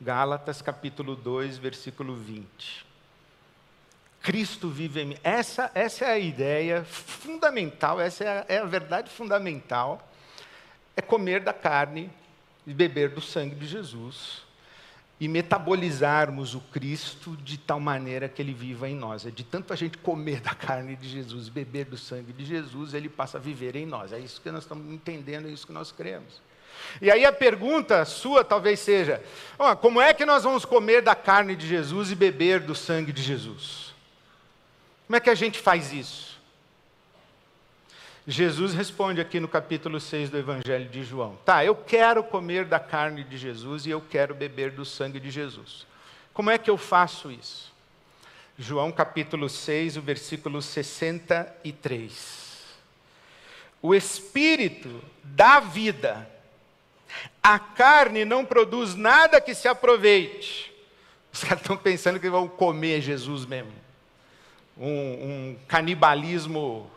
Gálatas 0.00 0.62
capítulo 0.62 1.16
2, 1.16 1.58
versículo 1.58 2.14
20. 2.14 2.86
Cristo 4.22 4.68
vive 4.68 5.00
em 5.00 5.06
mim. 5.06 5.16
Essa, 5.24 5.70
essa 5.74 6.04
é 6.04 6.12
a 6.12 6.18
ideia 6.18 6.84
fundamental, 6.84 8.00
essa 8.00 8.24
é 8.24 8.28
a, 8.28 8.46
é 8.48 8.58
a 8.58 8.64
verdade 8.64 9.10
fundamental. 9.10 10.08
É 10.96 11.02
comer 11.02 11.42
da 11.42 11.52
carne 11.52 12.10
e 12.66 12.72
beber 12.72 13.10
do 13.10 13.20
sangue 13.20 13.54
de 13.54 13.66
Jesus 13.66 14.42
e 15.20 15.26
metabolizarmos 15.26 16.54
o 16.54 16.60
Cristo 16.60 17.36
de 17.36 17.58
tal 17.58 17.80
maneira 17.80 18.28
que 18.28 18.40
ele 18.40 18.54
viva 18.54 18.88
em 18.88 18.94
nós. 18.94 19.26
É 19.26 19.30
de 19.30 19.42
tanto 19.42 19.72
a 19.72 19.76
gente 19.76 19.98
comer 19.98 20.40
da 20.40 20.54
carne 20.54 20.94
de 20.94 21.08
Jesus, 21.08 21.48
beber 21.48 21.86
do 21.86 21.96
sangue 21.96 22.32
de 22.32 22.44
Jesus, 22.44 22.94
ele 22.94 23.08
passa 23.08 23.38
a 23.38 23.40
viver 23.40 23.74
em 23.74 23.86
nós. 23.86 24.12
É 24.12 24.18
isso 24.18 24.40
que 24.40 24.50
nós 24.50 24.62
estamos 24.62 24.92
entendendo, 24.92 25.48
é 25.48 25.50
isso 25.50 25.66
que 25.66 25.72
nós 25.72 25.90
cremos. 25.90 26.40
E 27.00 27.10
aí 27.10 27.24
a 27.24 27.32
pergunta 27.32 28.04
sua 28.04 28.44
talvez 28.44 28.80
seja: 28.80 29.22
oh, 29.58 29.76
como 29.76 30.00
é 30.00 30.12
que 30.12 30.26
nós 30.26 30.44
vamos 30.44 30.64
comer 30.64 31.02
da 31.02 31.14
carne 31.14 31.54
de 31.54 31.66
Jesus 31.66 32.10
e 32.10 32.14
beber 32.14 32.60
do 32.60 32.74
sangue 32.74 33.12
de 33.12 33.22
Jesus? 33.22 33.94
Como 35.06 35.16
é 35.16 35.20
que 35.20 35.30
a 35.30 35.34
gente 35.34 35.58
faz 35.58 35.92
isso? 35.92 36.38
Jesus 38.26 38.74
responde 38.74 39.22
aqui 39.22 39.40
no 39.40 39.48
capítulo 39.48 39.98
6 39.98 40.28
do 40.28 40.36
Evangelho 40.36 40.88
de 40.88 41.02
João: 41.02 41.38
Tá, 41.44 41.64
eu 41.64 41.74
quero 41.74 42.22
comer 42.22 42.66
da 42.66 42.78
carne 42.78 43.24
de 43.24 43.38
Jesus 43.38 43.86
e 43.86 43.90
eu 43.90 44.02
quero 44.02 44.34
beber 44.34 44.70
do 44.72 44.84
sangue 44.84 45.18
de 45.18 45.30
Jesus. 45.30 45.86
Como 46.34 46.50
é 46.50 46.58
que 46.58 46.68
eu 46.68 46.76
faço 46.76 47.30
isso? 47.30 47.72
João 48.58 48.92
capítulo 48.92 49.48
6, 49.48 49.96
o 49.96 50.02
versículo 50.02 50.60
63. 50.60 52.48
O 53.80 53.94
Espírito 53.94 55.02
dá 55.22 55.58
vida, 55.60 56.28
a 57.42 57.58
carne 57.58 58.24
não 58.24 58.44
produz 58.44 58.94
nada 58.94 59.40
que 59.40 59.54
se 59.54 59.68
aproveite. 59.68 60.72
Os 61.32 61.42
caras 61.42 61.60
estão 61.60 61.76
pensando 61.76 62.20
que 62.20 62.28
vão 62.28 62.48
comer 62.48 63.00
Jesus 63.00 63.44
mesmo. 63.46 63.72
Um, 64.76 64.88
um 64.90 65.58
canibalismo 65.66 66.90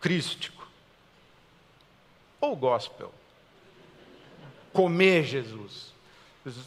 crístico. 0.00 0.66
Ou 2.40 2.54
gospel. 2.54 3.12
Comer 4.72 5.24
Jesus. 5.24 5.92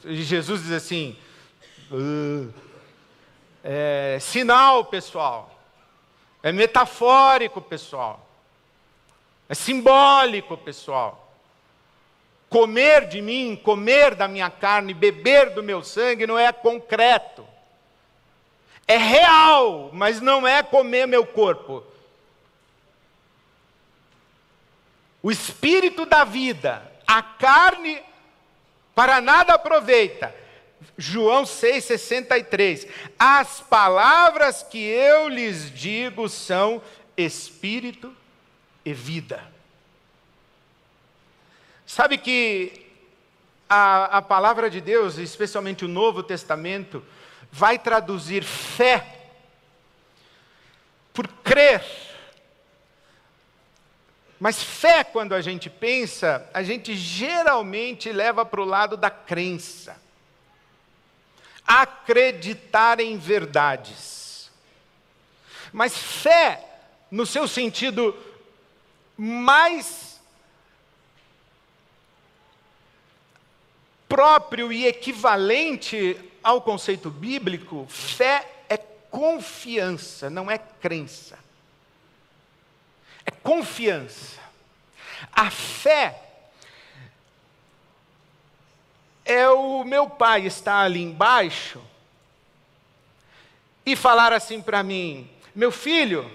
Jesus 0.05 0.63
diz 0.63 0.71
assim: 0.71 1.17
uh, 1.91 2.53
é 3.63 4.17
sinal, 4.19 4.85
pessoal. 4.85 5.59
É 6.43 6.51
metafórico, 6.51 7.61
pessoal. 7.61 8.27
É 9.47 9.53
simbólico, 9.53 10.57
pessoal. 10.57 11.20
Comer 12.51 13.07
de 13.07 13.21
mim, 13.21 13.55
comer 13.55 14.13
da 14.13 14.27
minha 14.27 14.49
carne, 14.49 14.93
beber 14.93 15.51
do 15.51 15.63
meu 15.63 15.81
sangue 15.81 16.27
não 16.27 16.37
é 16.37 16.51
concreto. 16.51 17.47
É 18.85 18.97
real, 18.97 19.89
mas 19.93 20.19
não 20.19 20.45
é 20.45 20.61
comer 20.61 21.07
meu 21.07 21.25
corpo. 21.25 21.81
O 25.23 25.31
espírito 25.31 26.05
da 26.05 26.25
vida, 26.25 26.91
a 27.07 27.23
carne 27.23 28.03
para 28.93 29.21
nada 29.21 29.53
aproveita. 29.53 30.35
João 30.97 31.43
6,63. 31.43 32.85
As 33.17 33.61
palavras 33.61 34.61
que 34.61 34.77
eu 34.77 35.29
lhes 35.29 35.73
digo 35.73 36.27
são 36.27 36.81
espírito 37.15 38.13
e 38.83 38.91
vida. 38.91 39.41
Sabe 41.93 42.17
que 42.17 42.87
a, 43.67 44.19
a 44.19 44.21
palavra 44.21 44.69
de 44.69 44.79
Deus, 44.79 45.17
especialmente 45.17 45.83
o 45.83 45.89
Novo 45.89 46.23
Testamento, 46.23 47.03
vai 47.51 47.77
traduzir 47.77 48.45
fé 48.45 49.27
por 51.13 51.27
crer. 51.27 51.83
Mas 54.39 54.63
fé, 54.63 55.03
quando 55.03 55.35
a 55.35 55.41
gente 55.41 55.69
pensa, 55.69 56.49
a 56.53 56.63
gente 56.63 56.95
geralmente 56.95 58.09
leva 58.09 58.45
para 58.45 58.61
o 58.61 58.65
lado 58.65 58.95
da 58.95 59.09
crença. 59.09 60.01
Acreditar 61.67 63.01
em 63.01 63.17
verdades. 63.17 64.49
Mas 65.73 65.97
fé, 65.97 66.63
no 67.11 67.25
seu 67.25 67.49
sentido 67.49 68.17
mais 69.17 70.10
próprio 74.11 74.73
e 74.73 74.85
equivalente 74.85 76.19
ao 76.43 76.61
conceito 76.61 77.09
bíblico, 77.09 77.87
fé 77.87 78.45
é 78.67 78.75
confiança, 78.75 80.29
não 80.29 80.51
é 80.51 80.57
crença. 80.57 81.39
É 83.25 83.31
confiança. 83.31 84.37
A 85.31 85.49
fé 85.49 86.21
é 89.23 89.47
o 89.47 89.85
meu 89.85 90.09
pai 90.09 90.45
estar 90.45 90.81
ali 90.81 91.01
embaixo 91.01 91.81
e 93.85 93.95
falar 93.95 94.33
assim 94.33 94.61
para 94.61 94.83
mim: 94.83 95.29
meu 95.55 95.71
filho, 95.71 96.29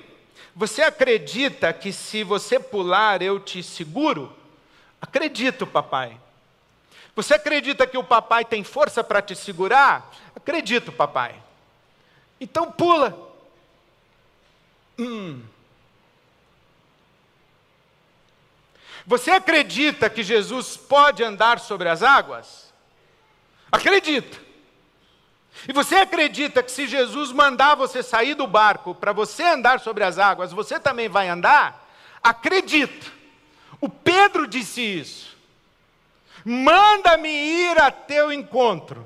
você 0.54 0.80
acredita 0.80 1.74
que 1.74 1.92
se 1.92 2.24
você 2.24 2.58
pular 2.58 3.20
eu 3.20 3.38
te 3.38 3.62
seguro? 3.62 4.34
Acredito, 4.98 5.66
papai. 5.66 6.18
Você 7.16 7.34
acredita 7.34 7.86
que 7.86 7.96
o 7.96 8.04
papai 8.04 8.44
tem 8.44 8.62
força 8.62 9.02
para 9.02 9.22
te 9.22 9.34
segurar? 9.34 10.12
Acredito, 10.36 10.92
papai. 10.92 11.42
Então 12.38 12.70
pula. 12.70 13.18
Hum. 14.98 15.42
Você 19.06 19.30
acredita 19.30 20.10
que 20.10 20.22
Jesus 20.22 20.76
pode 20.76 21.24
andar 21.24 21.58
sobre 21.58 21.88
as 21.88 22.02
águas? 22.02 22.72
Acredito. 23.72 24.44
E 25.66 25.72
você 25.72 25.96
acredita 25.96 26.62
que 26.62 26.70
se 26.70 26.86
Jesus 26.86 27.32
mandar 27.32 27.76
você 27.76 28.02
sair 28.02 28.34
do 28.34 28.46
barco 28.46 28.94
para 28.94 29.12
você 29.12 29.42
andar 29.42 29.80
sobre 29.80 30.04
as 30.04 30.18
águas, 30.18 30.52
você 30.52 30.78
também 30.78 31.08
vai 31.08 31.28
andar? 31.30 31.88
Acredito. 32.22 33.10
O 33.80 33.88
Pedro 33.88 34.46
disse 34.46 34.82
isso. 34.82 35.35
Manda-me 36.48 37.28
ir 37.28 37.76
a 37.80 37.90
teu 37.90 38.32
encontro. 38.32 39.04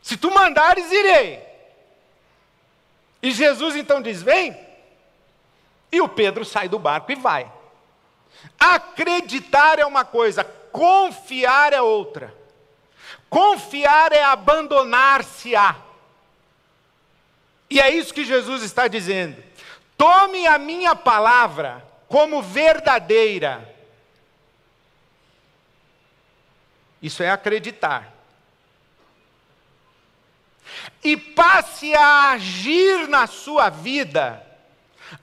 Se 0.00 0.16
tu 0.16 0.30
mandares, 0.30 0.88
irei. 0.92 1.44
E 3.20 3.32
Jesus 3.32 3.74
então 3.74 4.00
diz: 4.00 4.22
Vem. 4.22 4.56
E 5.90 6.00
o 6.00 6.08
Pedro 6.08 6.44
sai 6.44 6.68
do 6.68 6.78
barco 6.78 7.10
e 7.10 7.16
vai. 7.16 7.50
Acreditar 8.56 9.80
é 9.80 9.84
uma 9.84 10.04
coisa, 10.04 10.44
confiar 10.44 11.72
é 11.72 11.82
outra. 11.82 12.32
Confiar 13.28 14.12
é 14.12 14.22
abandonar-se-á. 14.22 15.74
E 17.68 17.80
é 17.80 17.90
isso 17.90 18.14
que 18.14 18.24
Jesus 18.24 18.62
está 18.62 18.86
dizendo. 18.86 19.42
Tome 19.96 20.46
a 20.46 20.56
minha 20.56 20.94
palavra 20.94 21.84
como 22.06 22.40
verdadeira. 22.40 23.69
Isso 27.02 27.22
é 27.22 27.30
acreditar. 27.30 28.12
E 31.02 31.16
passe 31.16 31.94
a 31.94 32.30
agir 32.30 33.08
na 33.08 33.26
sua 33.26 33.68
vida 33.68 34.46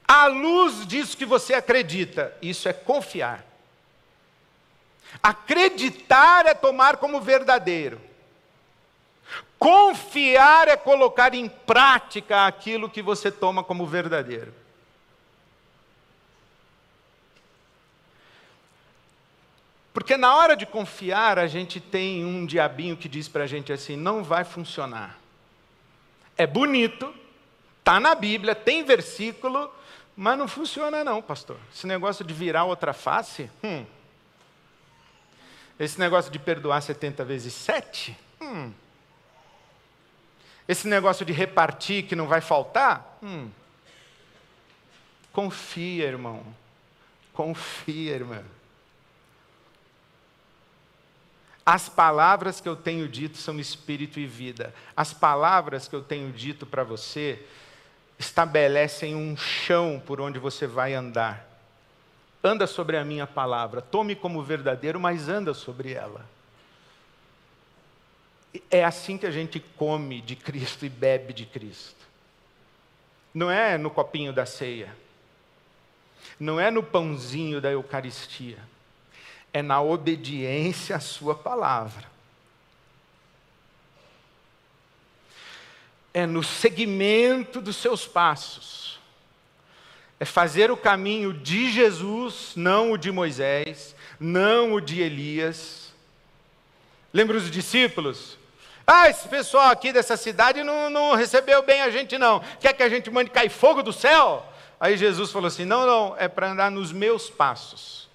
à 0.07 0.25
luz 0.25 0.85
disso 0.85 1.15
que 1.15 1.25
você 1.25 1.53
acredita. 1.53 2.35
Isso 2.41 2.67
é 2.67 2.73
confiar. 2.73 3.45
Acreditar 5.21 6.45
é 6.45 6.53
tomar 6.53 6.97
como 6.97 7.21
verdadeiro. 7.21 8.01
Confiar 9.57 10.67
é 10.67 10.77
colocar 10.77 11.33
em 11.33 11.47
prática 11.47 12.45
aquilo 12.45 12.89
que 12.89 13.01
você 13.01 13.31
toma 13.31 13.63
como 13.63 13.85
verdadeiro. 13.85 14.53
Porque 19.97 20.15
na 20.15 20.35
hora 20.35 20.55
de 20.55 20.63
confiar, 20.63 21.39
a 21.39 21.47
gente 21.47 21.79
tem 21.79 22.23
um 22.23 22.45
diabinho 22.45 22.95
que 22.95 23.09
diz 23.09 23.27
para 23.27 23.45
a 23.45 23.47
gente 23.47 23.73
assim: 23.73 23.95
não 23.95 24.23
vai 24.23 24.43
funcionar. 24.43 25.17
É 26.37 26.45
bonito, 26.45 27.11
está 27.79 27.99
na 27.99 28.13
Bíblia, 28.13 28.53
tem 28.53 28.83
versículo, 28.83 29.73
mas 30.15 30.37
não 30.37 30.47
funciona, 30.47 31.03
não, 31.03 31.19
pastor. 31.19 31.57
Esse 31.73 31.87
negócio 31.87 32.23
de 32.23 32.31
virar 32.31 32.65
outra 32.65 32.93
face, 32.93 33.49
hum, 33.63 33.87
esse 35.79 35.99
negócio 35.99 36.31
de 36.31 36.37
perdoar 36.37 36.79
70 36.81 37.25
vezes 37.25 37.51
7? 37.55 38.15
Hum. 38.39 38.71
Esse 40.67 40.87
negócio 40.87 41.25
de 41.25 41.33
repartir 41.33 42.03
que 42.03 42.15
não 42.15 42.27
vai 42.27 42.39
faltar? 42.39 43.17
Hum. 43.23 43.49
Confia, 45.33 46.05
irmão. 46.05 46.43
Confia, 47.33 48.13
irmã. 48.13 48.43
As 51.67 51.89
palavras 51.89 52.61
que 52.61 52.69
eu 52.69 52.75
tenho 52.75 53.07
dito 53.07 53.37
são 53.37 53.59
espírito 53.59 54.19
e 54.19 54.25
vida. 54.25 54.73
As 54.95 55.13
palavras 55.13 55.87
que 55.87 55.95
eu 55.95 56.01
tenho 56.01 56.31
dito 56.31 56.65
para 56.65 56.83
você 56.83 57.45
estabelecem 58.17 59.15
um 59.15 59.35
chão 59.35 60.01
por 60.03 60.19
onde 60.19 60.39
você 60.39 60.65
vai 60.65 60.93
andar 60.93 61.47
anda 62.47 62.67
sobre 62.67 62.97
a 62.97 63.03
minha 63.03 63.27
palavra, 63.27 63.81
tome 63.81 64.15
como 64.15 64.43
verdadeiro, 64.43 64.99
mas 64.99 65.27
anda 65.27 65.53
sobre 65.53 65.93
ela. 65.93 66.25
É 68.71 68.83
assim 68.83 69.17
que 69.17 69.25
a 69.25 69.31
gente 69.31 69.59
come 69.59 70.21
de 70.21 70.35
Cristo 70.35 70.85
e 70.85 70.89
bebe 70.89 71.33
de 71.33 71.45
Cristo. 71.45 72.07
Não 73.33 73.51
é 73.51 73.77
no 73.77 73.91
copinho 73.91 74.33
da 74.33 74.45
ceia, 74.45 74.95
não 76.39 76.59
é 76.59 76.71
no 76.71 76.81
pãozinho 76.81 77.61
da 77.61 77.69
Eucaristia, 77.69 78.57
é 79.57 79.61
na 79.61 79.81
obediência 79.81 80.95
à 80.95 80.99
Sua 80.99 81.35
palavra. 81.35 82.05
É 86.13 86.25
no 86.25 86.43
seguimento 86.43 87.61
dos 87.61 87.75
seus 87.75 88.07
passos 88.07 88.87
é 90.19 90.25
fazer 90.25 90.71
o 90.71 90.77
caminho 90.77 91.31
de 91.31 91.71
Jesus, 91.71 92.53
não 92.55 92.91
o 92.91 92.97
de 92.97 93.11
Moisés, 93.11 93.95
não 94.19 94.73
o 94.73 94.81
de 94.81 94.99
Elias. 94.99 95.93
Lembra 97.13 97.37
os 97.37 97.51
discípulos? 97.51 98.37
Ah, 98.85 99.09
esse 99.09 99.27
pessoal 99.27 99.69
aqui 99.69 99.91
dessa 99.93 100.17
cidade 100.17 100.63
não, 100.63 100.89
não 100.89 101.13
recebeu 101.13 101.61
bem 101.61 101.81
a 101.81 101.89
gente, 101.91 102.17
não. 102.17 102.39
Quer 102.59 102.73
que 102.73 102.81
a 102.81 102.89
gente 102.89 103.11
mande 103.11 103.29
cair 103.29 103.49
fogo 103.49 103.83
do 103.83 103.93
céu? 103.93 104.43
Aí 104.79 104.97
Jesus 104.97 105.31
falou 105.31 105.47
assim: 105.47 105.65
não, 105.65 105.85
não, 105.85 106.15
é 106.17 106.27
para 106.27 106.51
andar 106.51 106.71
nos 106.71 106.91
meus 106.91 107.29
passos, 107.29 108.06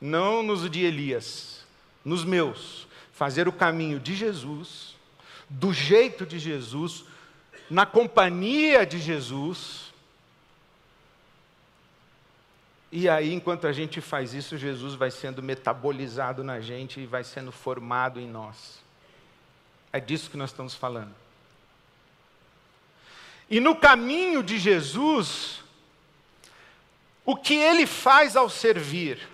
não 0.00 0.42
nos 0.42 0.68
de 0.70 0.82
Elias, 0.82 1.64
nos 2.04 2.24
meus. 2.24 2.88
Fazer 3.12 3.46
o 3.46 3.52
caminho 3.52 4.00
de 4.00 4.14
Jesus, 4.14 4.96
do 5.48 5.72
jeito 5.72 6.24
de 6.24 6.38
Jesus, 6.38 7.04
na 7.68 7.84
companhia 7.84 8.86
de 8.86 8.98
Jesus. 8.98 9.92
E 12.90 13.08
aí, 13.08 13.32
enquanto 13.32 13.66
a 13.66 13.72
gente 13.72 14.00
faz 14.00 14.32
isso, 14.32 14.56
Jesus 14.56 14.94
vai 14.94 15.10
sendo 15.10 15.42
metabolizado 15.42 16.42
na 16.42 16.60
gente 16.60 17.00
e 17.00 17.06
vai 17.06 17.22
sendo 17.22 17.52
formado 17.52 18.18
em 18.18 18.26
nós. 18.26 18.80
É 19.92 20.00
disso 20.00 20.30
que 20.30 20.36
nós 20.36 20.50
estamos 20.50 20.74
falando. 20.74 21.14
E 23.50 23.58
no 23.58 23.74
caminho 23.74 24.42
de 24.42 24.58
Jesus, 24.58 25.62
o 27.24 27.36
que 27.36 27.54
ele 27.54 27.86
faz 27.86 28.36
ao 28.36 28.48
servir? 28.48 29.28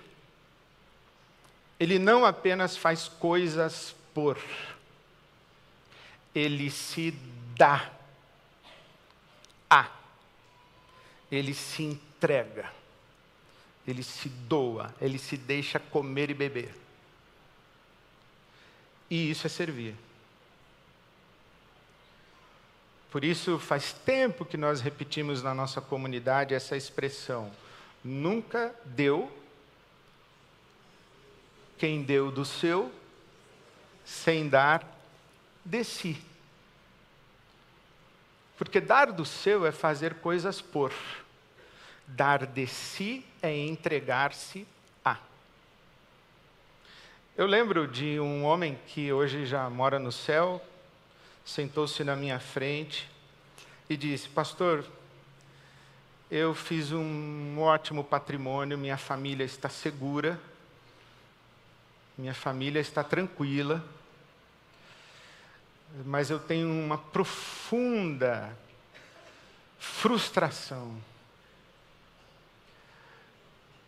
Ele 1.79 1.99
não 1.99 2.25
apenas 2.25 2.77
faz 2.77 3.07
coisas 3.07 3.95
por, 4.15 4.39
ele 6.35 6.71
se 6.71 7.11
dá 7.57 7.91
a, 9.69 9.91
ele 11.31 11.53
se 11.53 11.83
entrega, 11.83 12.71
ele 13.87 14.03
se 14.03 14.29
doa, 14.29 14.95
ele 15.01 15.19
se 15.19 15.37
deixa 15.37 15.79
comer 15.79 16.31
e 16.31 16.35
beber. 16.35 16.75
E 19.11 19.31
isso 19.31 19.47
é 19.47 19.51
servir. 19.51 19.95
Por 23.11 23.25
isso, 23.25 23.59
faz 23.59 23.93
tempo 23.93 24.45
que 24.45 24.57
nós 24.57 24.81
repetimos 24.81 25.43
na 25.43 25.55
nossa 25.55 25.81
comunidade 25.81 26.55
essa 26.55 26.77
expressão: 26.77 27.51
nunca 28.05 28.75
deu 28.85 29.33
quem 31.79 32.03
deu 32.03 32.31
do 32.31 32.45
seu, 32.45 32.93
sem 34.05 34.49
dar 34.49 34.85
de 35.65 35.83
si. 35.85 36.23
Porque 38.57 38.81
dar 38.81 39.12
do 39.12 39.25
seu 39.25 39.67
é 39.67 39.73
fazer 39.73 40.15
coisas 40.15 40.62
por, 40.62 40.93
dar 42.07 42.47
de 42.47 42.67
si 42.67 43.25
é 43.43 43.55
entregar-se 43.55 44.67
a. 45.05 45.19
Eu 47.37 47.47
lembro 47.47 47.87
de 47.87 48.19
um 48.19 48.45
homem 48.45 48.79
que 48.87 49.12
hoje 49.12 49.45
já 49.45 49.69
mora 49.69 49.99
no 49.99 50.11
céu, 50.11 50.65
sentou-se 51.45 52.03
na 52.03 52.17
minha 52.17 52.41
frente 52.41 53.09
e 53.91 53.97
disse: 53.97 54.29
Pastor, 54.29 54.85
eu 56.31 56.55
fiz 56.55 56.93
um 56.93 57.59
ótimo 57.61 58.03
patrimônio, 58.03 58.79
minha 58.79 58.97
família 58.97 59.45
está 59.45 59.69
segura, 59.69 60.41
minha 62.17 62.35
família 62.35 62.81
está 62.81 63.05
tranquila, 63.05 63.85
mas 66.05 66.31
eu 66.31 66.39
tenho 66.39 66.69
uma 66.69 66.99
profunda 66.99 68.57
frustração, 69.79 70.97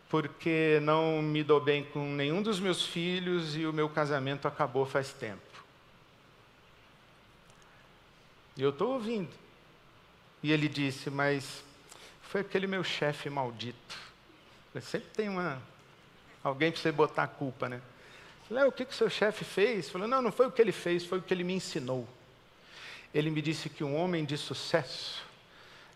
porque 0.09 0.79
não 0.83 1.21
me 1.21 1.43
dou 1.43 1.61
bem 1.61 1.85
com 1.85 2.05
nenhum 2.13 2.43
dos 2.43 2.61
meus 2.61 2.87
filhos 2.87 3.57
e 3.57 3.67
o 3.67 3.73
meu 3.73 3.89
casamento 3.89 4.49
acabou 4.49 4.87
faz 4.87 5.13
tempo. 5.13 5.43
E 8.57 8.63
eu 8.63 8.71
estou 8.71 8.95
ouvindo. 8.95 9.33
E 10.43 10.53
ele 10.53 10.69
disse, 10.69 11.11
mas 11.11 11.63
foi 12.23 12.41
aquele 12.41 12.67
meu 12.67 12.83
chefe 12.83 13.31
maldito. 13.31 13.97
Sempre 14.83 15.09
tem 15.11 15.29
uma, 15.29 15.61
alguém 16.43 16.71
para 16.71 16.81
você 16.81 16.93
botar 16.93 17.25
a 17.25 17.29
culpa, 17.29 17.69
né? 17.69 17.81
Falei, 18.49 18.65
o 18.65 18.73
que, 18.73 18.85
que 18.85 18.95
seu 18.95 19.11
chefe 19.11 19.45
fez? 19.45 19.91
Falou, 19.91 20.09
não, 20.09 20.23
não 20.23 20.33
foi 20.33 20.47
o 20.47 20.51
que 20.51 20.63
ele 20.63 20.73
fez, 20.73 21.05
foi 21.05 21.19
o 21.19 21.23
que 21.23 21.33
ele 21.35 21.45
me 21.45 21.53
ensinou. 21.53 22.09
Ele 23.13 23.31
me 23.31 23.43
disse 23.43 23.69
que 23.69 23.85
um 23.85 23.97
homem 23.97 24.25
de 24.25 24.37
sucesso 24.37 25.23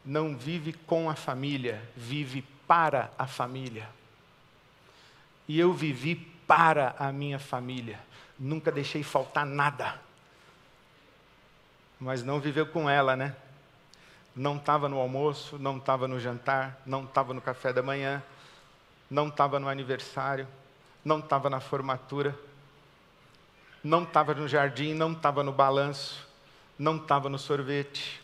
não 0.05 0.37
vive 0.37 0.73
com 0.73 1.09
a 1.09 1.15
família, 1.15 1.83
vive 1.97 2.43
para 2.67 3.11
a 3.19 3.27
família. 3.27 3.89
E 5.49 5.59
eu 5.59 5.73
vivi 5.73 6.15
para 6.47 6.95
a 6.99 7.11
minha 7.11 7.39
família. 7.39 7.99
Nunca 8.39 8.71
deixei 8.71 9.03
faltar 9.03 9.47
nada. 9.47 10.01
Mas 11.99 12.23
não 12.23 12.41
viveu 12.41 12.67
com 12.67 12.89
ela, 12.89 13.17
né? 13.17 13.35
não 14.35 14.57
estava 14.57 14.89
no 14.89 14.99
almoço, 14.99 15.59
não 15.59 15.77
estava 15.77 16.09
no 16.09 16.19
jantar, 16.19 16.81
não 16.87 17.05
estava 17.05 17.35
no 17.35 17.41
café 17.41 17.73
da 17.73 17.83
manhã, 17.83 18.23
não 19.11 19.29
estava 19.29 19.61
no 19.61 19.69
aniversário, 19.69 20.49
não 21.05 21.19
estava 21.19 21.51
na 21.51 21.61
formatura, 21.61 22.39
não 23.83 24.05
estava 24.05 24.35
no 24.35 24.47
jardim, 24.47 24.95
não 24.95 25.13
estava 25.13 25.43
no 25.43 25.53
balanço, 25.53 26.27
não 26.79 26.97
estava 26.97 27.29
no 27.29 27.39
sorvete, 27.39 28.21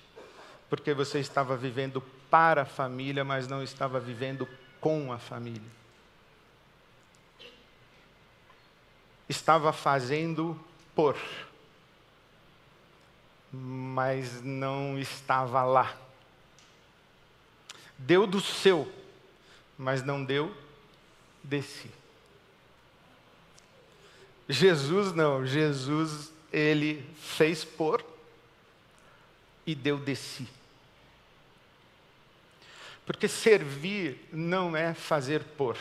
porque 0.70 0.94
você 0.94 1.18
estava 1.18 1.56
vivendo 1.56 2.02
para 2.30 2.62
a 2.62 2.66
família, 2.66 3.24
mas 3.24 3.48
não 3.48 3.62
estava 3.62 3.98
vivendo 3.98 4.48
com 4.80 5.12
a 5.12 5.18
família. 5.18 5.78
Estava 9.28 9.72
fazendo 9.72 10.58
por 10.94 11.16
mas 13.52 14.42
não 14.42 14.98
estava 14.98 15.64
lá. 15.64 15.96
Deu 17.96 18.26
do 18.26 18.40
seu, 18.40 18.90
mas 19.76 20.02
não 20.02 20.24
deu 20.24 20.54
de 21.42 21.62
si. 21.62 21.90
Jesus 24.48 25.12
não, 25.12 25.44
Jesus 25.44 26.32
ele 26.52 27.04
fez 27.20 27.64
por 27.64 28.02
e 29.66 29.74
deu 29.74 29.98
de 29.98 30.16
si. 30.16 30.48
Porque 33.04 33.28
servir 33.28 34.28
não 34.32 34.76
é 34.76 34.94
fazer 34.94 35.42
por. 35.42 35.76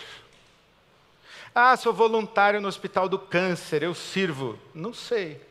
Ah, 1.55 1.75
sou 1.75 1.93
voluntário 1.93 2.61
no 2.61 2.67
Hospital 2.67 3.09
do 3.09 3.17
Câncer, 3.17 3.83
eu 3.83 3.95
sirvo. 3.95 4.59
Não 4.73 4.93
sei. 4.93 5.41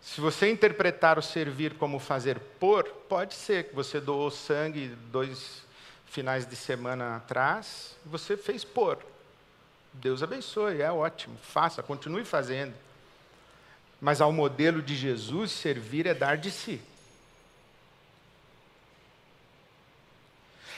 Se 0.00 0.20
você 0.20 0.50
interpretar 0.50 1.18
o 1.18 1.22
servir 1.22 1.74
como 1.74 1.98
fazer 1.98 2.38
por, 2.60 2.84
pode 3.08 3.34
ser 3.34 3.64
que 3.64 3.74
você 3.74 3.98
doou 3.98 4.30
sangue 4.30 4.88
dois 5.10 5.62
finais 6.06 6.46
de 6.46 6.54
semana 6.54 7.16
atrás, 7.16 7.96
você 8.04 8.36
fez 8.36 8.62
por. 8.64 8.98
Deus 9.94 10.22
abençoe, 10.22 10.82
é 10.82 10.90
ótimo, 10.90 11.36
faça, 11.42 11.82
continue 11.82 12.24
fazendo. 12.24 12.74
Mas 14.00 14.20
ao 14.20 14.32
modelo 14.32 14.82
de 14.82 14.94
Jesus, 14.94 15.50
servir 15.50 16.06
é 16.06 16.12
dar 16.12 16.36
de 16.36 16.50
si. 16.50 16.80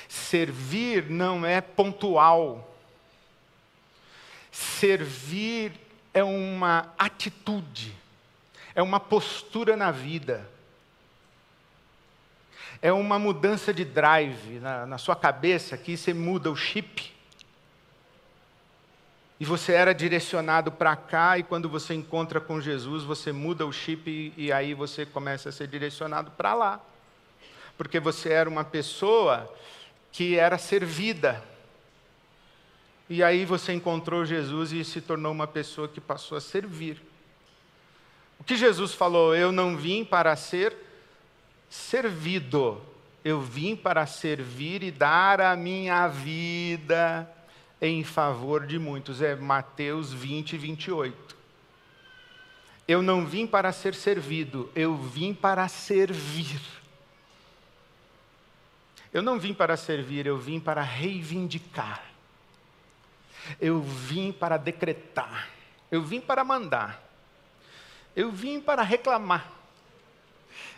Servir 0.09 1.11
não 1.11 1.45
é 1.45 1.61
pontual. 1.61 2.73
Servir 4.53 5.73
é 6.15 6.23
uma 6.23 6.93
atitude 6.97 7.95
é 8.77 8.83
uma 8.83 9.01
postura 9.01 9.75
na 9.75 9.91
vida, 9.91 10.47
é 12.83 12.93
uma 12.93 13.19
mudança 13.19 13.73
de 13.73 13.87
drive 13.87 14.61
na, 14.61 14.85
na 14.85 14.99
sua 14.99 15.17
cabeça, 15.17 15.79
que 15.79 15.97
você 15.97 16.13
muda 16.13 16.51
o 16.51 16.55
chip. 16.55 17.16
E 19.39 19.45
você 19.45 19.73
era 19.73 19.95
direcionado 19.95 20.73
para 20.73 20.97
cá, 20.97 21.39
e 21.39 21.43
quando 21.43 21.69
você 21.69 21.93
encontra 21.93 22.41
com 22.41 22.61
Jesus, 22.61 23.05
você 23.05 23.33
muda 23.33 23.67
o 23.67 23.73
chip 23.73 24.11
e, 24.11 24.33
e 24.37 24.51
aí 24.51 24.73
você 24.73 25.05
começa 25.05 25.51
a 25.51 25.53
ser 25.53 25.69
direcionado 25.69 26.31
para 26.31 26.55
lá. 26.55 26.81
Porque 27.77 28.01
você 28.01 28.31
era 28.31 28.49
uma 28.49 28.65
pessoa 28.65 29.53
que 30.11 30.39
era 30.39 30.57
servida. 30.57 31.45
E 33.11 33.23
aí 33.23 33.45
você 33.45 33.75
encontrou 33.75 34.25
Jesus 34.25 34.73
e 34.73 34.83
se 34.83 35.03
tornou 35.03 35.33
uma 35.33 35.47
pessoa 35.47 35.87
que 35.87 36.01
passou 36.01 36.39
a 36.39 36.41
servir. 36.41 37.03
O 38.39 38.45
que 38.45 38.57
Jesus 38.57 38.95
falou? 38.95 39.37
Eu 39.37 39.53
não 39.53 39.77
vim 39.77 40.03
para 40.03 40.35
ser 40.35 40.75
servido, 41.69 42.81
eu 43.23 43.41
vim 43.41 43.77
para 43.77 44.07
servir 44.07 44.83
e 44.83 44.91
dar 44.91 45.41
a 45.43 45.55
minha 45.55 46.09
vida 46.09 47.31
em 47.81 48.03
favor 48.05 48.67
de 48.67 48.79
muitos. 48.79 49.21
É 49.21 49.35
Mateus 49.35 50.13
20, 50.13 50.57
28. 50.57 51.37
Eu 52.89 53.03
não 53.03 53.27
vim 53.27 53.47
para 53.47 53.73
ser 53.73 53.95
servido, 53.95 54.71
eu 54.75 54.97
vim 54.97 55.35
para 55.35 55.67
servir. 55.69 56.61
Eu 59.13 59.23
não 59.23 59.39
vim 59.39 59.55
para 59.55 59.77
servir, 59.77 60.27
eu 60.27 60.39
vim 60.39 60.61
para 60.61 60.83
reivindicar. 60.83 62.05
Eu 63.61 63.81
vim 63.81 64.31
para 64.33 64.57
decretar. 64.57 65.49
Eu 65.91 66.03
vim 66.03 66.21
para 66.21 66.45
mandar. 66.45 67.03
Eu 68.15 68.31
vim 68.31 68.61
para 68.61 68.83
reclamar. 68.83 69.51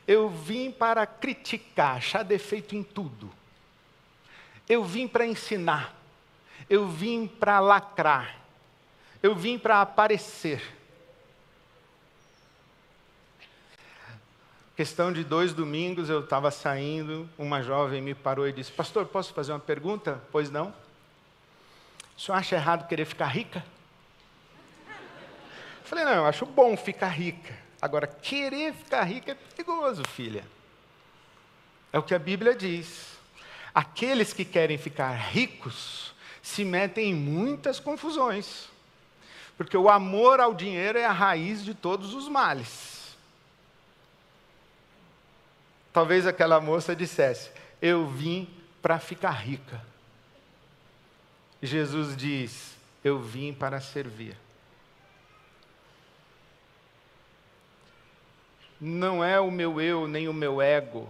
Eu 0.07 0.31
vim 0.31 0.71
para 0.71 1.07
criticar, 1.07 1.97
achar 1.97 2.23
defeito 2.23 2.75
em 2.75 2.83
tudo. 2.83 3.31
Eu 4.69 4.85
vim 4.85 5.09
para 5.09 5.27
ensinar. 5.27 5.98
Eu 6.69 6.89
vim 6.89 7.27
para 7.27 7.61
lacrar. 7.61 8.37
Eu 9.23 9.35
vim 9.35 9.59
para 9.59 9.81
aparecer. 9.81 10.63
Questão 14.77 15.13
de 15.13 15.25
dois 15.25 15.53
domingos, 15.53 16.09
eu 16.09 16.21
estava 16.21 16.53
saindo, 16.53 17.29
uma 17.37 17.63
jovem 17.63 18.01
me 18.01 18.15
parou 18.15 18.47
e 18.47 18.53
disse: 18.53 18.71
Pastor, 18.71 19.07
posso 19.07 19.35
fazer 19.35 19.53
uma 19.53 19.59
pergunta? 19.59 20.23
Pois 20.31 20.51
não. 20.51 20.73
O 22.17 22.21
senhor 22.21 22.39
acha 22.39 22.55
errado 22.55 22.87
querer 22.87 23.05
ficar 23.05 23.27
rica? 23.27 23.65
Eu 24.89 25.85
falei: 25.85 26.05
Não, 26.05 26.15
eu 26.15 26.27
acho 26.27 26.47
bom 26.47 26.77
ficar 26.77 27.09
rica. 27.09 27.53
Agora, 27.83 28.07
querer 28.07 28.73
ficar 28.73 29.03
rico 29.03 29.31
é 29.31 29.35
perigoso, 29.35 30.03
filha. 30.15 30.45
É 31.93 31.99
o 31.99 32.03
que 32.03 32.15
a 32.15 32.19
Bíblia 32.19 32.55
diz. 32.55 33.19
Aqueles 33.75 34.33
que 34.33 34.45
querem 34.45 34.79
ficar 34.79 35.11
ricos 35.11 36.15
se 36.43 36.65
metem 36.65 37.11
em 37.11 37.15
muitas 37.15 37.81
confusões. 37.81 38.69
Porque 39.57 39.77
o 39.77 39.89
amor 39.89 40.41
ao 40.41 40.55
dinheiro 40.55 40.99
é 40.99 41.05
a 41.05 41.13
raiz 41.13 41.65
de 41.65 41.75
todos 41.75 42.15
os 42.15 42.29
males. 42.29 43.17
Talvez 45.93 46.27
aquela 46.27 46.61
moça 46.61 46.95
dissesse: 46.95 47.51
Eu 47.83 48.07
vim 48.07 48.49
para 48.81 48.99
ficar 48.99 49.33
rica. 49.33 49.85
Jesus 51.61 52.17
diz: 52.17 52.77
Eu 53.03 53.19
vim 53.19 53.53
para 53.53 53.81
servir. 53.81 54.37
não 58.81 59.25
é 59.25 59.41
o 59.41 59.51
meu 59.51 59.81
eu 59.81 60.07
nem 60.07 60.29
o 60.29 60.33
meu 60.33 60.63
ego 60.63 61.09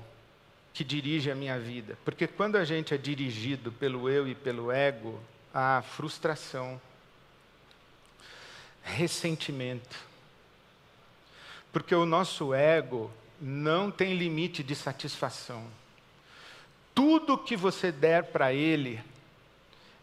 que 0.79 0.85
dirige 0.85 1.29
a 1.29 1.35
minha 1.35 1.59
vida. 1.59 1.99
Porque 2.05 2.29
quando 2.29 2.55
a 2.55 2.65
gente 2.65 2.95
é 2.95 2.97
dirigido 2.97 3.73
pelo 3.73 4.09
eu 4.09 4.29
e 4.29 4.35
pelo 4.37 4.71
ego, 4.71 5.21
há 5.53 5.83
frustração, 5.83 6.81
ressentimento. 8.85 9.99
Porque 11.73 11.93
o 11.93 12.07
nosso 12.07 12.55
ego 12.55 13.11
não 13.41 13.91
tem 13.91 14.15
limite 14.15 14.63
de 14.63 14.77
satisfação. 14.77 15.67
Tudo 16.95 17.37
que 17.37 17.57
você 17.57 17.91
der 17.91 18.27
para 18.27 18.53
ele, 18.53 19.03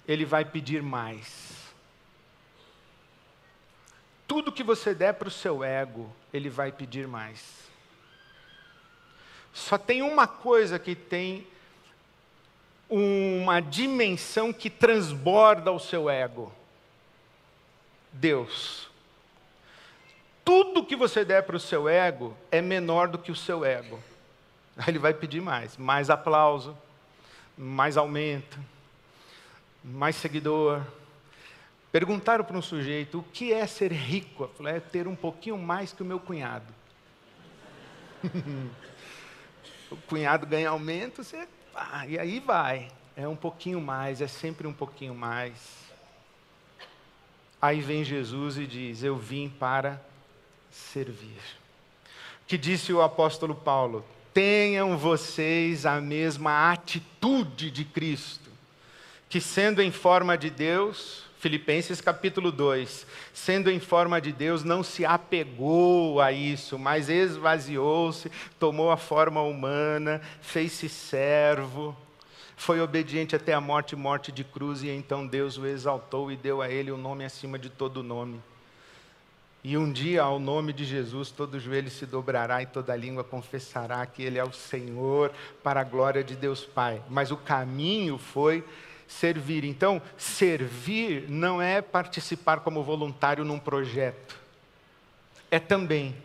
ele 0.06 0.26
vai 0.26 0.44
pedir 0.44 0.84
mais. 0.84 1.56
Tudo 4.28 4.52
que 4.52 4.62
você 4.62 4.94
der 4.94 5.14
para 5.14 5.30
o 5.30 5.32
seu 5.32 5.64
ego, 5.64 6.14
ele 6.34 6.50
vai 6.50 6.70
pedir 6.70 7.08
mais. 7.08 7.65
Só 9.56 9.78
tem 9.78 10.04
uma 10.04 10.28
coisa 10.28 10.78
que 10.78 10.94
tem 10.94 11.48
uma 12.90 13.60
dimensão 13.62 14.52
que 14.52 14.70
transborda 14.70 15.72
o 15.72 15.80
seu 15.80 16.10
ego: 16.10 16.52
Deus. 18.12 18.90
Tudo 20.44 20.86
que 20.86 20.96
você 20.96 21.26
der 21.26 21.42
para 21.44 21.56
o 21.56 21.60
seu 21.60 21.90
ego 21.90 22.38
é 22.52 22.62
menor 22.62 23.08
do 23.08 23.18
que 23.18 23.32
o 23.32 23.36
seu 23.36 23.66
ego. 23.66 24.00
Aí 24.78 24.90
ele 24.90 25.00
vai 25.00 25.14
pedir 25.14 25.42
mais, 25.42 25.76
mais 25.78 26.12
aplauso, 26.12 26.78
mais 27.58 27.98
aumento, 27.98 28.60
mais 29.82 30.18
seguidor, 30.18 30.84
Perguntaram 31.96 32.44
para 32.44 32.58
um 32.58 32.62
sujeito 32.62 33.20
o 33.20 33.24
que 33.24 33.54
é 33.54 33.66
ser 33.66 33.90
rico. 33.90 34.44
Eu 34.44 34.50
falei, 34.50 34.76
é 34.76 34.80
ter 34.82 35.08
um 35.08 35.16
pouquinho 35.16 35.58
mais 35.58 35.94
que 35.94 36.02
o 36.02 36.06
meu 36.06 36.20
cunhado. 36.20 36.66
o 39.92 39.96
cunhado 39.96 40.46
ganha 40.46 40.70
aumento, 40.70 41.24
você. 41.24 41.48
E 42.08 42.18
aí 42.18 42.40
vai. 42.40 42.90
É 43.16 43.28
um 43.28 43.36
pouquinho 43.36 43.80
mais, 43.80 44.22
é 44.22 44.28
sempre 44.28 44.68
um 44.68 44.74
pouquinho 44.74 45.16
mais. 45.16 45.86
Aí 47.62 47.82
vem 47.82 48.04
Jesus 48.04 48.58
e 48.58 48.68
diz: 48.68 49.04
Eu 49.04 49.18
vim 49.18 49.50
para 49.50 50.02
servir. 50.70 51.42
Que 52.48 52.58
disse 52.58 52.94
o 52.94 53.02
apóstolo 53.02 53.56
Paulo: 53.56 54.06
Tenham 54.34 54.98
vocês 54.98 55.86
a 55.86 56.00
mesma 56.02 56.72
atitude 56.72 57.72
de 57.72 57.86
Cristo, 57.86 58.50
que 59.30 59.40
sendo 59.40 59.82
em 59.82 59.92
forma 59.92 60.38
de 60.38 60.50
Deus, 60.50 61.25
Filipenses 61.40 62.02
capítulo 62.02 62.52
2, 62.52 63.06
sendo 63.34 63.70
em 63.70 63.80
forma 63.80 64.20
de 64.20 64.32
Deus, 64.32 64.64
não 64.64 64.82
se 64.82 65.06
apegou 65.06 66.20
a 66.20 66.32
isso, 66.32 66.80
mas 66.80 67.10
esvaziou-se, 67.10 68.32
tomou 68.60 68.90
a 68.90 68.98
forma 68.98 69.42
humana, 69.42 70.22
fez-se 70.42 70.90
servo, 70.90 71.96
foi 72.58 72.80
obediente 72.80 73.36
até 73.36 73.54
a 73.54 73.62
morte 73.62 73.96
morte 73.96 74.32
de 74.32 74.44
cruz, 74.44 74.82
e 74.82 74.90
então 74.90 75.28
Deus 75.28 75.58
o 75.58 75.66
exaltou 75.66 76.32
e 76.32 76.36
deu 76.36 76.62
a 76.62 76.70
ele 76.70 76.92
o 76.92 76.96
um 76.96 77.02
nome 77.02 77.26
acima 77.26 77.60
de 77.60 77.70
todo 77.70 78.02
nome. 78.02 78.42
E 79.68 79.76
um 79.78 79.92
dia, 79.92 80.22
ao 80.22 80.38
nome 80.38 80.72
de 80.72 80.86
Jesus, 80.86 81.32
todo 81.32 81.60
joelho 81.60 81.90
se 81.90 82.06
dobrará 82.06 82.62
e 82.62 82.68
toda 82.68 82.96
língua 82.96 83.24
confessará 83.24 84.06
que 84.06 84.22
Ele 84.22 84.38
é 84.38 84.44
o 84.44 84.54
Senhor, 84.54 85.32
para 85.64 85.82
a 85.82 85.84
glória 85.84 86.24
de 86.24 86.36
Deus 86.36 86.64
Pai. 86.64 87.02
Mas 87.10 87.32
o 87.32 87.36
caminho 87.36 88.20
foi 88.20 88.64
servir. 89.08 89.64
Então, 89.64 90.02
servir 90.18 91.30
não 91.30 91.62
é 91.62 91.82
participar 91.82 92.60
como 92.62 92.84
voluntário 92.84 93.44
num 93.44 93.60
projeto. 93.60 94.40
É 95.50 95.60
também. 95.60 96.16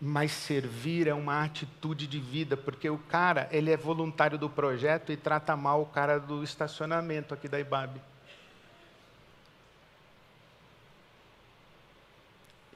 Mas 0.00 0.32
servir 0.32 1.08
é 1.08 1.14
uma 1.14 1.42
atitude 1.42 2.06
de 2.06 2.20
vida, 2.20 2.56
porque 2.56 2.88
o 2.88 2.98
cara, 2.98 3.48
ele 3.50 3.70
é 3.70 3.76
voluntário 3.76 4.36
do 4.36 4.48
projeto 4.50 5.10
e 5.10 5.16
trata 5.16 5.56
mal 5.56 5.82
o 5.82 5.86
cara 5.86 6.18
do 6.18 6.44
estacionamento 6.44 7.32
aqui 7.32 7.48
da 7.48 7.58
IBAB. 7.58 8.00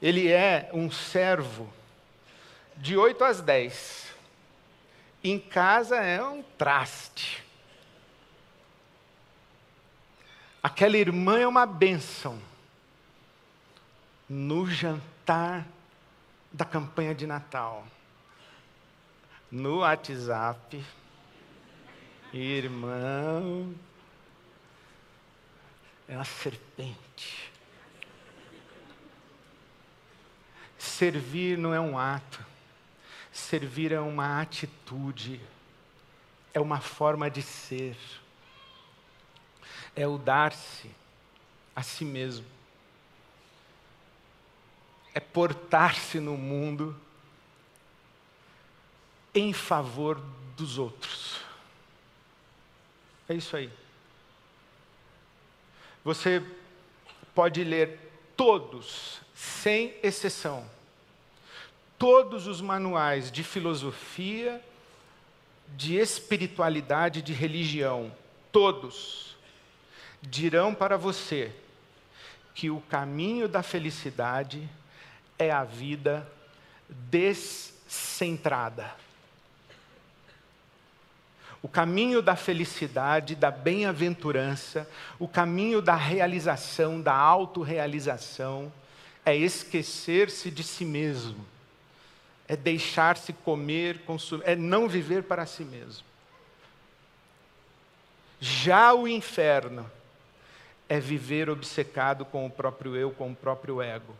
Ele 0.01 0.31
é 0.31 0.71
um 0.73 0.89
servo 0.89 1.71
de 2.75 2.97
8 2.97 3.23
às 3.23 3.39
10. 3.39 4.07
Em 5.23 5.37
casa 5.37 5.97
é 5.97 6.23
um 6.23 6.41
traste. 6.41 7.43
Aquela 10.63 10.95
irmã 10.95 11.39
é 11.39 11.47
uma 11.47 11.65
bênção. 11.65 12.39
No 14.29 14.67
jantar 14.67 15.67
da 16.51 16.63
campanha 16.63 17.15
de 17.15 17.25
Natal, 17.25 17.85
no 19.51 19.79
WhatsApp, 19.79 20.85
irmão, 22.31 23.73
é 26.07 26.15
uma 26.15 26.23
serpente. 26.23 27.51
Servir 30.77 31.57
não 31.57 31.73
é 31.73 31.79
um 31.79 31.97
ato, 31.97 32.45
servir 33.31 33.91
é 33.91 33.99
uma 33.99 34.41
atitude, 34.41 35.41
é 36.53 36.59
uma 36.59 36.79
forma 36.79 37.29
de 37.29 37.41
ser 37.41 37.97
é 39.95 40.07
o 40.07 40.17
dar-se 40.17 40.89
a 41.75 41.83
si 41.83 42.05
mesmo. 42.05 42.45
É 45.13 45.19
portar-se 45.19 46.19
no 46.19 46.37
mundo 46.37 46.99
em 49.33 49.53
favor 49.53 50.21
dos 50.55 50.77
outros. 50.77 51.39
É 53.27 53.33
isso 53.33 53.55
aí. 53.55 53.71
Você 56.03 56.43
pode 57.35 57.63
ler 57.63 57.99
todos, 58.35 59.21
sem 59.35 59.93
exceção, 60.01 60.69
todos 61.97 62.47
os 62.47 62.59
manuais 62.61 63.31
de 63.31 63.43
filosofia, 63.43 64.63
de 65.69 65.95
espiritualidade, 65.95 67.21
de 67.21 67.33
religião, 67.33 68.11
todos 68.51 69.30
dirão 70.21 70.73
para 70.73 70.97
você 70.97 71.51
que 72.53 72.69
o 72.69 72.81
caminho 72.81 73.47
da 73.47 73.63
felicidade 73.63 74.69
é 75.39 75.51
a 75.51 75.63
vida 75.63 76.27
descentrada. 76.89 78.93
O 81.63 81.67
caminho 81.67 82.21
da 82.21 82.35
felicidade, 82.35 83.35
da 83.35 83.51
bem-aventurança, 83.51 84.89
o 85.19 85.27
caminho 85.27 85.81
da 85.81 85.95
realização, 85.95 86.99
da 86.99 87.13
autorrealização, 87.13 88.71
é 89.23 89.35
esquecer-se 89.35 90.49
de 90.49 90.63
si 90.63 90.83
mesmo, 90.83 91.45
é 92.47 92.55
deixar-se 92.55 93.31
comer, 93.31 93.99
consumir, 93.99 94.43
é 94.45 94.55
não 94.55 94.89
viver 94.89 95.23
para 95.23 95.45
si 95.45 95.63
mesmo. 95.63 96.03
Já 98.39 98.91
o 98.93 99.07
inferno 99.07 99.89
é 100.91 100.99
viver 100.99 101.49
obcecado 101.49 102.25
com 102.25 102.45
o 102.45 102.49
próprio 102.49 102.97
eu, 102.97 103.11
com 103.11 103.31
o 103.31 103.35
próprio 103.35 103.81
ego. 103.81 104.13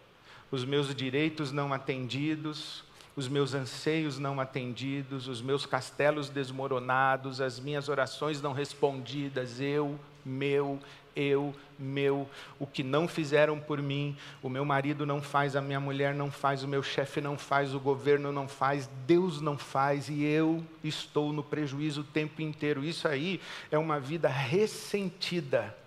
os 0.50 0.64
meus 0.64 0.96
direitos 0.96 1.52
não 1.52 1.74
atendidos, 1.74 2.86
os 3.14 3.28
meus 3.28 3.54
anseios 3.54 4.18
não 4.18 4.40
atendidos, 4.40 5.28
os 5.28 5.42
meus 5.42 5.66
castelos 5.66 6.30
desmoronados, 6.30 7.42
as 7.42 7.60
minhas 7.60 7.90
orações 7.90 8.42
não 8.42 8.54
respondidas, 8.54 9.60
eu, 9.60 10.00
meu, 10.24 10.80
eu, 11.14 11.54
meu, 11.78 12.26
o 12.58 12.66
que 12.66 12.84
não 12.84 13.06
fizeram 13.06 13.60
por 13.60 13.82
mim, 13.82 14.16
o 14.42 14.48
meu 14.48 14.64
marido 14.64 15.06
não 15.06 15.22
faz, 15.22 15.58
a 15.58 15.62
minha 15.62 15.80
mulher 15.80 16.16
não 16.16 16.32
faz, 16.32 16.64
o 16.64 16.70
meu 16.70 16.82
chefe 16.82 17.20
não 17.20 17.38
faz, 17.38 17.74
o 17.74 17.82
governo 17.82 18.32
não 18.32 18.48
faz, 18.48 18.90
Deus 19.06 19.42
não 19.42 19.58
faz 19.58 20.08
e 20.08 20.24
eu 20.24 20.64
estou 20.82 21.34
no 21.34 21.44
prejuízo 21.44 22.00
o 22.00 22.06
tempo 22.06 22.42
inteiro. 22.42 22.82
Isso 22.82 23.10
aí 23.10 23.42
é 23.70 23.78
uma 23.78 24.00
vida 24.00 24.30
ressentida. 24.30 25.81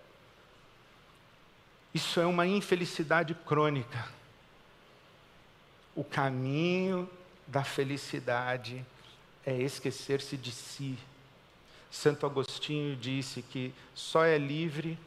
Isso 1.94 2.18
é 2.18 2.26
uma 2.26 2.44
infelicidade 2.44 3.34
crônica. 3.46 4.08
O 5.94 6.02
caminho 6.02 7.08
da 7.46 7.62
felicidade 7.62 8.84
é 9.46 9.56
esquecer-se 9.56 10.36
de 10.36 10.50
si. 10.50 10.98
Santo 11.88 12.26
Agostinho 12.26 12.96
disse 12.96 13.42
que 13.42 13.72
só 13.94 14.24
é 14.24 14.36
livre 14.36 14.98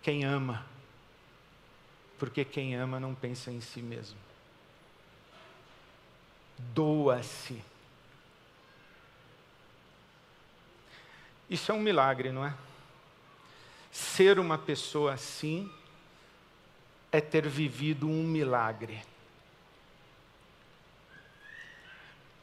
quem 0.00 0.24
ama, 0.24 0.64
porque 2.16 2.44
quem 2.44 2.76
ama 2.76 3.00
não 3.00 3.12
pensa 3.12 3.50
em 3.50 3.60
si 3.60 3.82
mesmo. 3.82 4.16
Doa-se. 6.56 7.60
Isso 11.50 11.72
é 11.72 11.74
um 11.74 11.80
milagre, 11.80 12.30
não 12.30 12.46
é? 12.46 12.54
Ser 13.90 14.38
uma 14.38 14.56
pessoa 14.56 15.14
assim 15.14 15.68
é 17.16 17.20
ter 17.20 17.48
vivido 17.48 18.06
um 18.06 18.22
milagre. 18.22 19.00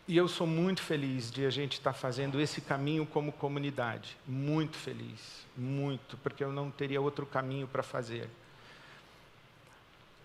E 0.07 0.17
eu 0.17 0.27
sou 0.27 0.47
muito 0.47 0.81
feliz 0.81 1.31
de 1.31 1.45
a 1.45 1.49
gente 1.49 1.73
estar 1.73 1.93
fazendo 1.93 2.41
esse 2.41 2.59
caminho 2.59 3.05
como 3.05 3.31
comunidade. 3.31 4.17
Muito 4.27 4.75
feliz, 4.75 5.45
muito, 5.55 6.17
porque 6.17 6.43
eu 6.43 6.51
não 6.51 6.71
teria 6.71 6.99
outro 6.99 7.25
caminho 7.25 7.67
para 7.67 7.83
fazer. 7.83 8.27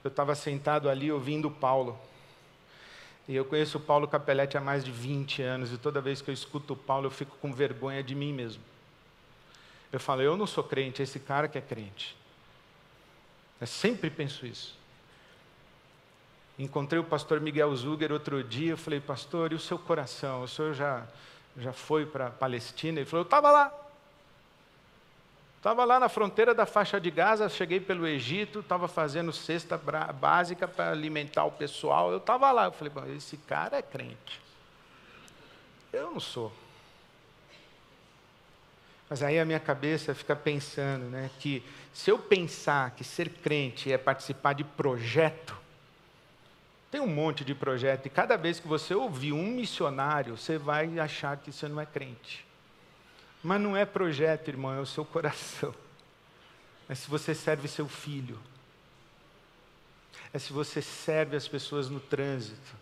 Eu 0.03 0.09
estava 0.09 0.35
sentado 0.35 0.89
ali 0.89 1.13
ouvindo 1.13 1.51
Paulo. 1.51 1.99
E 3.29 3.37
eu 3.37 3.45
conheço 3.45 3.77
o 3.77 3.81
Paulo 3.81 4.09
Capelletti 4.09 4.57
há 4.57 4.61
mais 4.63 4.83
de 4.83 4.91
20 4.91 5.43
anos, 5.43 5.71
e 5.71 5.77
toda 5.77 6.01
vez 6.01 6.23
que 6.23 6.31
eu 6.31 6.35
escuto 6.35 6.73
o 6.73 6.77
Paulo, 6.77 7.07
eu 7.07 7.11
fico 7.11 7.37
com 7.37 7.53
vergonha 7.53 8.03
de 8.03 8.15
mim 8.15 8.33
mesmo. 8.33 8.63
Eu 9.93 10.01
falo, 10.01 10.23
eu 10.23 10.39
não 10.39 10.47
sou 10.47 10.65
crente, 10.65 11.03
esse 11.03 11.21
cara 11.21 11.47
que 11.47 11.59
é 11.59 11.61
crente. 11.61 12.17
Eu 13.61 13.67
sempre 13.67 14.11
penso 14.11 14.47
isso. 14.47 14.77
Encontrei 16.59 16.99
o 16.99 17.05
pastor 17.05 17.41
Miguel 17.41 17.75
Zuger 17.77 18.13
outro 18.13 18.43
dia, 18.43 18.73
eu 18.73 18.77
falei, 18.77 19.01
pastor, 19.01 19.53
e 19.53 19.55
o 19.55 19.61
seu 19.61 19.79
coração? 19.79 20.43
O 20.43 20.49
senhor 20.49 20.75
já, 20.75 21.07
já 21.57 21.73
foi 21.73 22.05
para 22.05 22.27
a 22.27 22.31
Palestina? 22.31 22.99
Ele 22.99 23.07
falou, 23.07 23.23
eu 23.23 23.27
estava 23.27 23.51
lá. 23.51 23.73
Estava 25.57 25.85
lá 25.85 25.99
na 25.99 26.09
fronteira 26.09 26.55
da 26.55 26.67
faixa 26.67 27.01
de 27.01 27.11
Gaza, 27.11 27.49
cheguei 27.49 27.81
pelo 27.81 28.07
Egito, 28.07 28.61
estava 28.61 28.87
fazendo 28.87 29.33
cesta 29.33 29.77
básica 29.77 30.69
para 30.69 30.91
alimentar 30.91 31.45
o 31.45 31.53
pessoal. 31.53 32.13
Eu 32.13 32.19
estava 32.19 32.51
lá. 32.53 32.67
Eu 32.67 32.73
falei, 32.73 32.93
esse 33.17 33.37
cara 33.37 33.77
é 33.77 33.83
crente. 33.83 34.41
Eu 35.93 36.13
não 36.13 36.21
sou. 36.21 36.53
Mas 39.11 39.23
aí 39.23 39.39
a 39.39 39.45
minha 39.45 39.59
cabeça 39.59 40.15
fica 40.15 40.37
pensando 40.37 41.05
né, 41.07 41.31
que 41.41 41.65
se 41.99 42.13
eu 42.13 42.17
pensar 42.17 42.93
que 42.93 43.03
ser 43.03 43.29
crente 43.29 43.93
é 43.93 43.99
participar 43.99 44.53
de 44.53 44.63
projeto, 44.63 45.53
tem 46.93 47.01
um 47.01 47.09
monte 47.09 47.45
de 47.45 47.57
projeto, 47.57 48.07
e 48.07 48.09
cada 48.09 48.37
vez 48.37 48.61
que 48.61 48.69
você 48.69 48.95
ouvir 48.95 49.33
um 49.33 49.49
missionário, 49.49 50.37
você 50.37 50.57
vai 50.57 50.97
achar 51.01 51.37
que 51.39 51.51
você 51.51 51.67
não 51.67 51.81
é 51.81 51.85
crente. 51.85 52.47
Mas 53.43 53.61
não 53.61 53.77
é 53.77 53.85
projeto, 53.85 54.47
irmão, 54.47 54.73
é 54.73 54.81
o 54.81 54.87
seu 54.87 55.05
coração. 55.05 55.75
É 56.89 56.95
se 56.95 57.11
você 57.11 57.35
serve 57.35 57.67
seu 57.67 57.89
filho. 57.89 58.39
É 60.33 60.39
se 60.39 60.53
você 60.53 60.81
serve 60.81 61.37
as 61.37 61.49
pessoas 61.49 61.91
no 61.91 61.99
trânsito. 61.99 62.77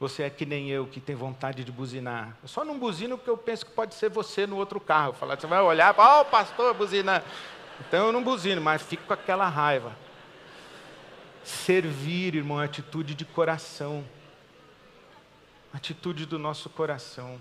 Você 0.00 0.24
é 0.24 0.30
que 0.30 0.44
nem 0.44 0.68
eu, 0.68 0.84
que 0.84 0.98
tem 0.98 1.14
vontade 1.14 1.62
de 1.62 1.70
buzinar. 1.70 2.36
Eu 2.42 2.48
só 2.48 2.64
não 2.64 2.76
buzino 2.76 3.16
porque 3.16 3.30
eu 3.30 3.38
penso 3.38 3.64
que 3.66 3.70
pode 3.70 3.94
ser 3.94 4.10
você 4.10 4.48
no 4.48 4.56
outro 4.56 4.80
carro. 4.80 5.12
Falar, 5.12 5.38
você 5.38 5.46
vai 5.46 5.60
olhar, 5.60 5.94
ó, 5.96 6.22
oh, 6.22 6.24
pastor, 6.24 6.74
buzina. 6.74 7.22
Então 7.80 8.06
eu 8.06 8.12
não 8.12 8.22
buzino, 8.22 8.60
mas 8.60 8.82
fico 8.82 9.04
com 9.04 9.12
aquela 9.12 9.48
raiva. 9.48 9.96
Servir, 11.42 12.36
irmão, 12.36 12.60
é 12.60 12.66
atitude 12.66 13.14
de 13.14 13.24
coração. 13.24 14.04
Atitude 15.72 16.26
do 16.26 16.38
nosso 16.38 16.68
coração. 16.68 17.40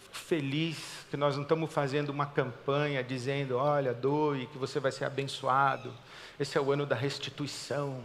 Fico 0.00 0.16
feliz 0.16 1.06
que 1.10 1.16
nós 1.16 1.34
não 1.34 1.42
estamos 1.42 1.72
fazendo 1.72 2.10
uma 2.10 2.26
campanha 2.26 3.02
dizendo: 3.02 3.56
olha, 3.56 3.92
doe, 3.92 4.46
que 4.46 4.58
você 4.58 4.78
vai 4.78 4.92
ser 4.92 5.04
abençoado. 5.04 5.92
Esse 6.38 6.56
é 6.56 6.60
o 6.60 6.70
ano 6.70 6.86
da 6.86 6.94
restituição. 6.94 8.02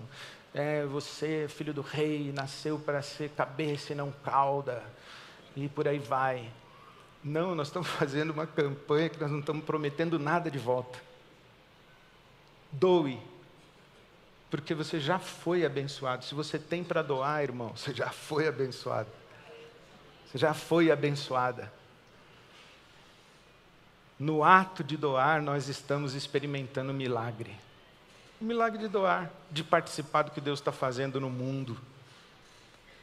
É, 0.54 0.86
você, 0.86 1.48
filho 1.48 1.74
do 1.74 1.82
rei, 1.82 2.34
nasceu 2.34 2.78
para 2.78 3.02
ser 3.02 3.30
cabeça 3.30 3.94
e 3.94 3.96
não 3.96 4.12
cauda. 4.12 4.84
E 5.56 5.70
por 5.70 5.88
aí 5.88 6.00
vai. 6.00 6.50
Não, 7.24 7.54
nós 7.54 7.68
estamos 7.68 7.88
fazendo 7.92 8.32
uma 8.32 8.48
campanha 8.48 9.10
que 9.10 9.20
nós 9.20 9.32
não 9.32 9.40
estamos 9.40 9.64
prometendo 9.64 10.18
nada 10.18 10.50
de 10.50 10.58
volta. 10.58 11.00
Doe, 12.72 13.20
porque 14.50 14.74
você 14.74 15.00
já 15.00 15.20
foi 15.20 15.66
abençoado. 15.66 16.26
Se 16.26 16.34
você 16.34 16.58
tem 16.58 16.84
para 16.84 17.02
doar, 17.02 17.44
irmão, 17.44 17.72
você 17.76 17.94
já 17.94 18.10
foi 18.10 18.48
abençoado. 18.48 19.10
Você 20.26 20.38
já 20.38 20.54
foi 20.54 20.92
abençoada. 20.92 21.72
No 24.18 24.44
ato 24.44 24.84
de 24.84 24.96
doar, 24.96 25.42
nós 25.42 25.68
estamos 25.68 26.14
experimentando 26.14 26.92
um 26.92 26.96
milagre. 26.96 27.56
O 28.40 28.46
milagre 28.46 28.78
de 28.78 28.88
doar, 28.88 29.32
de 29.50 29.64
participar 29.64 30.24
do 30.24 30.32
que 30.32 30.40
Deus 30.40 30.60
está 30.60 30.72
fazendo 30.72 31.20
no 31.20 31.30
mundo. 31.30 31.78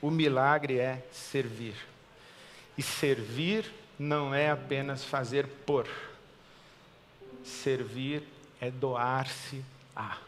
O 0.01 0.11
milagre 0.11 0.79
é 0.79 1.07
servir. 1.11 1.75
E 2.77 2.83
servir 2.83 3.69
não 3.99 4.35
é 4.35 4.51
apenas 4.51 5.05
fazer 5.05 5.47
por. 5.67 5.89
Servir 7.43 8.23
é 8.61 8.71
doar-se 8.71 9.65
a. 9.97 10.19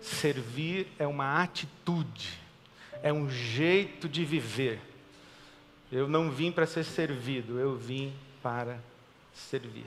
Servir 0.00 0.86
é 0.98 1.06
uma 1.06 1.42
atitude, 1.42 2.38
é 3.02 3.12
um 3.12 3.30
jeito 3.30 4.08
de 4.08 4.24
viver. 4.24 4.80
Eu 5.90 6.08
não 6.08 6.30
vim 6.30 6.50
para 6.50 6.66
ser 6.66 6.84
servido, 6.84 7.58
eu 7.58 7.76
vim 7.76 8.12
para 8.42 8.78
servir. 9.32 9.86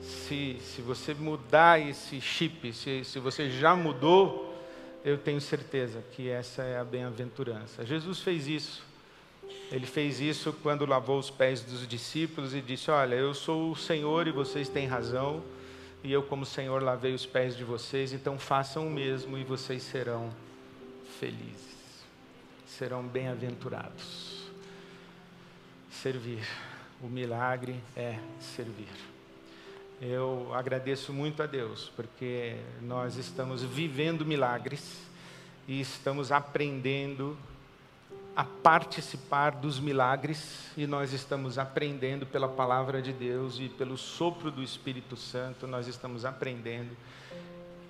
Se, 0.00 0.58
se 0.60 0.80
você 0.82 1.14
mudar 1.14 1.80
esse 1.80 2.20
chip, 2.20 2.72
se, 2.72 3.04
se 3.04 3.18
você 3.18 3.50
já 3.50 3.74
mudou, 3.74 4.56
eu 5.04 5.18
tenho 5.18 5.40
certeza 5.40 6.02
que 6.12 6.28
essa 6.28 6.62
é 6.62 6.78
a 6.78 6.84
bem-aventurança. 6.84 7.84
Jesus 7.84 8.20
fez 8.20 8.46
isso. 8.46 8.82
Ele 9.70 9.86
fez 9.86 10.20
isso 10.20 10.52
quando 10.62 10.86
lavou 10.86 11.18
os 11.18 11.30
pés 11.30 11.62
dos 11.62 11.86
discípulos 11.86 12.54
e 12.54 12.60
disse: 12.60 12.90
Olha, 12.90 13.14
eu 13.14 13.34
sou 13.34 13.72
o 13.72 13.76
Senhor 13.76 14.26
e 14.26 14.32
vocês 14.32 14.68
têm 14.68 14.86
razão 14.86 15.42
e 16.06 16.12
eu, 16.12 16.22
como 16.22 16.46
Senhor, 16.46 16.80
lavei 16.84 17.12
os 17.12 17.26
pés 17.26 17.56
de 17.56 17.64
vocês, 17.64 18.12
então 18.12 18.38
façam 18.38 18.86
o 18.86 18.90
mesmo 18.90 19.36
e 19.36 19.42
vocês 19.42 19.82
serão 19.82 20.30
felizes, 21.18 22.04
serão 22.64 23.02
bem-aventurados. 23.02 24.46
Servir, 25.90 26.46
o 27.02 27.08
milagre 27.08 27.80
é 27.96 28.20
servir. 28.38 28.86
Eu 30.00 30.54
agradeço 30.54 31.12
muito 31.12 31.42
a 31.42 31.46
Deus, 31.46 31.90
porque 31.96 32.54
nós 32.82 33.16
estamos 33.16 33.64
vivendo 33.64 34.24
milagres 34.24 35.08
e 35.66 35.80
estamos 35.80 36.30
aprendendo 36.30 37.36
a 38.36 38.44
participar 38.44 39.52
dos 39.52 39.80
milagres 39.80 40.70
e 40.76 40.86
nós 40.86 41.14
estamos 41.14 41.56
aprendendo 41.56 42.26
pela 42.26 42.46
palavra 42.46 43.00
de 43.00 43.10
Deus 43.10 43.58
e 43.58 43.70
pelo 43.70 43.96
sopro 43.96 44.50
do 44.50 44.62
Espírito 44.62 45.16
Santo, 45.16 45.66
nós 45.66 45.88
estamos 45.88 46.26
aprendendo 46.26 46.94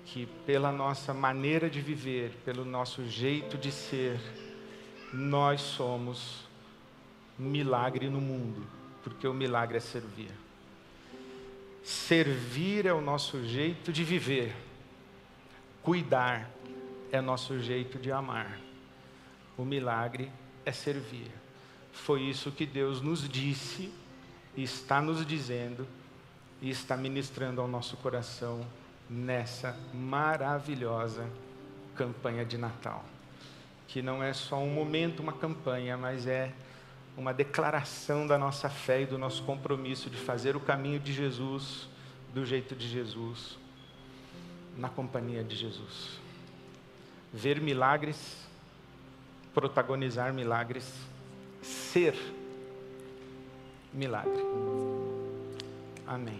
que 0.05 0.25
pela 0.45 0.71
nossa 0.71 1.13
maneira 1.13 1.69
de 1.69 1.81
viver, 1.81 2.31
pelo 2.45 2.63
nosso 2.63 3.05
jeito 3.09 3.57
de 3.57 3.73
ser, 3.73 4.17
nós 5.11 5.59
somos 5.59 6.45
milagre 7.37 8.09
no 8.09 8.21
mundo, 8.21 8.65
porque 9.03 9.27
o 9.27 9.33
milagre 9.33 9.77
é 9.77 9.81
servir. 9.81 10.31
Servir 11.83 12.85
é 12.85 12.93
o 12.93 13.01
nosso 13.01 13.43
jeito 13.43 13.91
de 13.91 14.05
viver, 14.05 14.55
cuidar 15.83 16.49
é 17.11 17.19
nosso 17.19 17.59
jeito 17.59 17.99
de 17.99 18.13
amar. 18.13 18.66
O 19.57 19.65
milagre 19.65 20.31
é 20.65 20.71
servir. 20.71 21.31
Foi 21.91 22.21
isso 22.21 22.51
que 22.51 22.65
Deus 22.65 23.01
nos 23.01 23.27
disse 23.27 23.91
está 24.63 25.01
nos 25.01 25.25
dizendo 25.25 25.87
e 26.61 26.69
está 26.69 26.97
ministrando 26.97 27.61
ao 27.61 27.67
nosso 27.67 27.95
coração 27.97 28.65
nessa 29.09 29.77
maravilhosa 29.93 31.29
campanha 31.95 32.43
de 32.43 32.57
Natal. 32.57 33.05
Que 33.87 34.01
não 34.01 34.23
é 34.23 34.33
só 34.33 34.57
um 34.57 34.73
momento, 34.73 35.21
uma 35.21 35.33
campanha, 35.33 35.95
mas 35.95 36.25
é 36.25 36.51
uma 37.15 37.33
declaração 37.33 38.27
da 38.27 38.37
nossa 38.37 38.69
fé 38.69 39.03
e 39.03 39.05
do 39.05 39.17
nosso 39.17 39.43
compromisso 39.43 40.09
de 40.09 40.17
fazer 40.17 40.55
o 40.55 40.59
caminho 40.59 40.99
de 40.99 41.13
Jesus 41.13 41.87
do 42.33 42.45
jeito 42.45 42.75
de 42.75 42.87
Jesus, 42.87 43.57
na 44.75 44.89
companhia 44.89 45.43
de 45.43 45.55
Jesus. 45.55 46.19
Ver 47.33 47.61
milagres, 47.61 48.46
protagonizar 49.57 50.31
milagres, 50.31 50.85
ser 51.63 52.13
milagre. 53.91 54.43
Amém. 56.05 56.39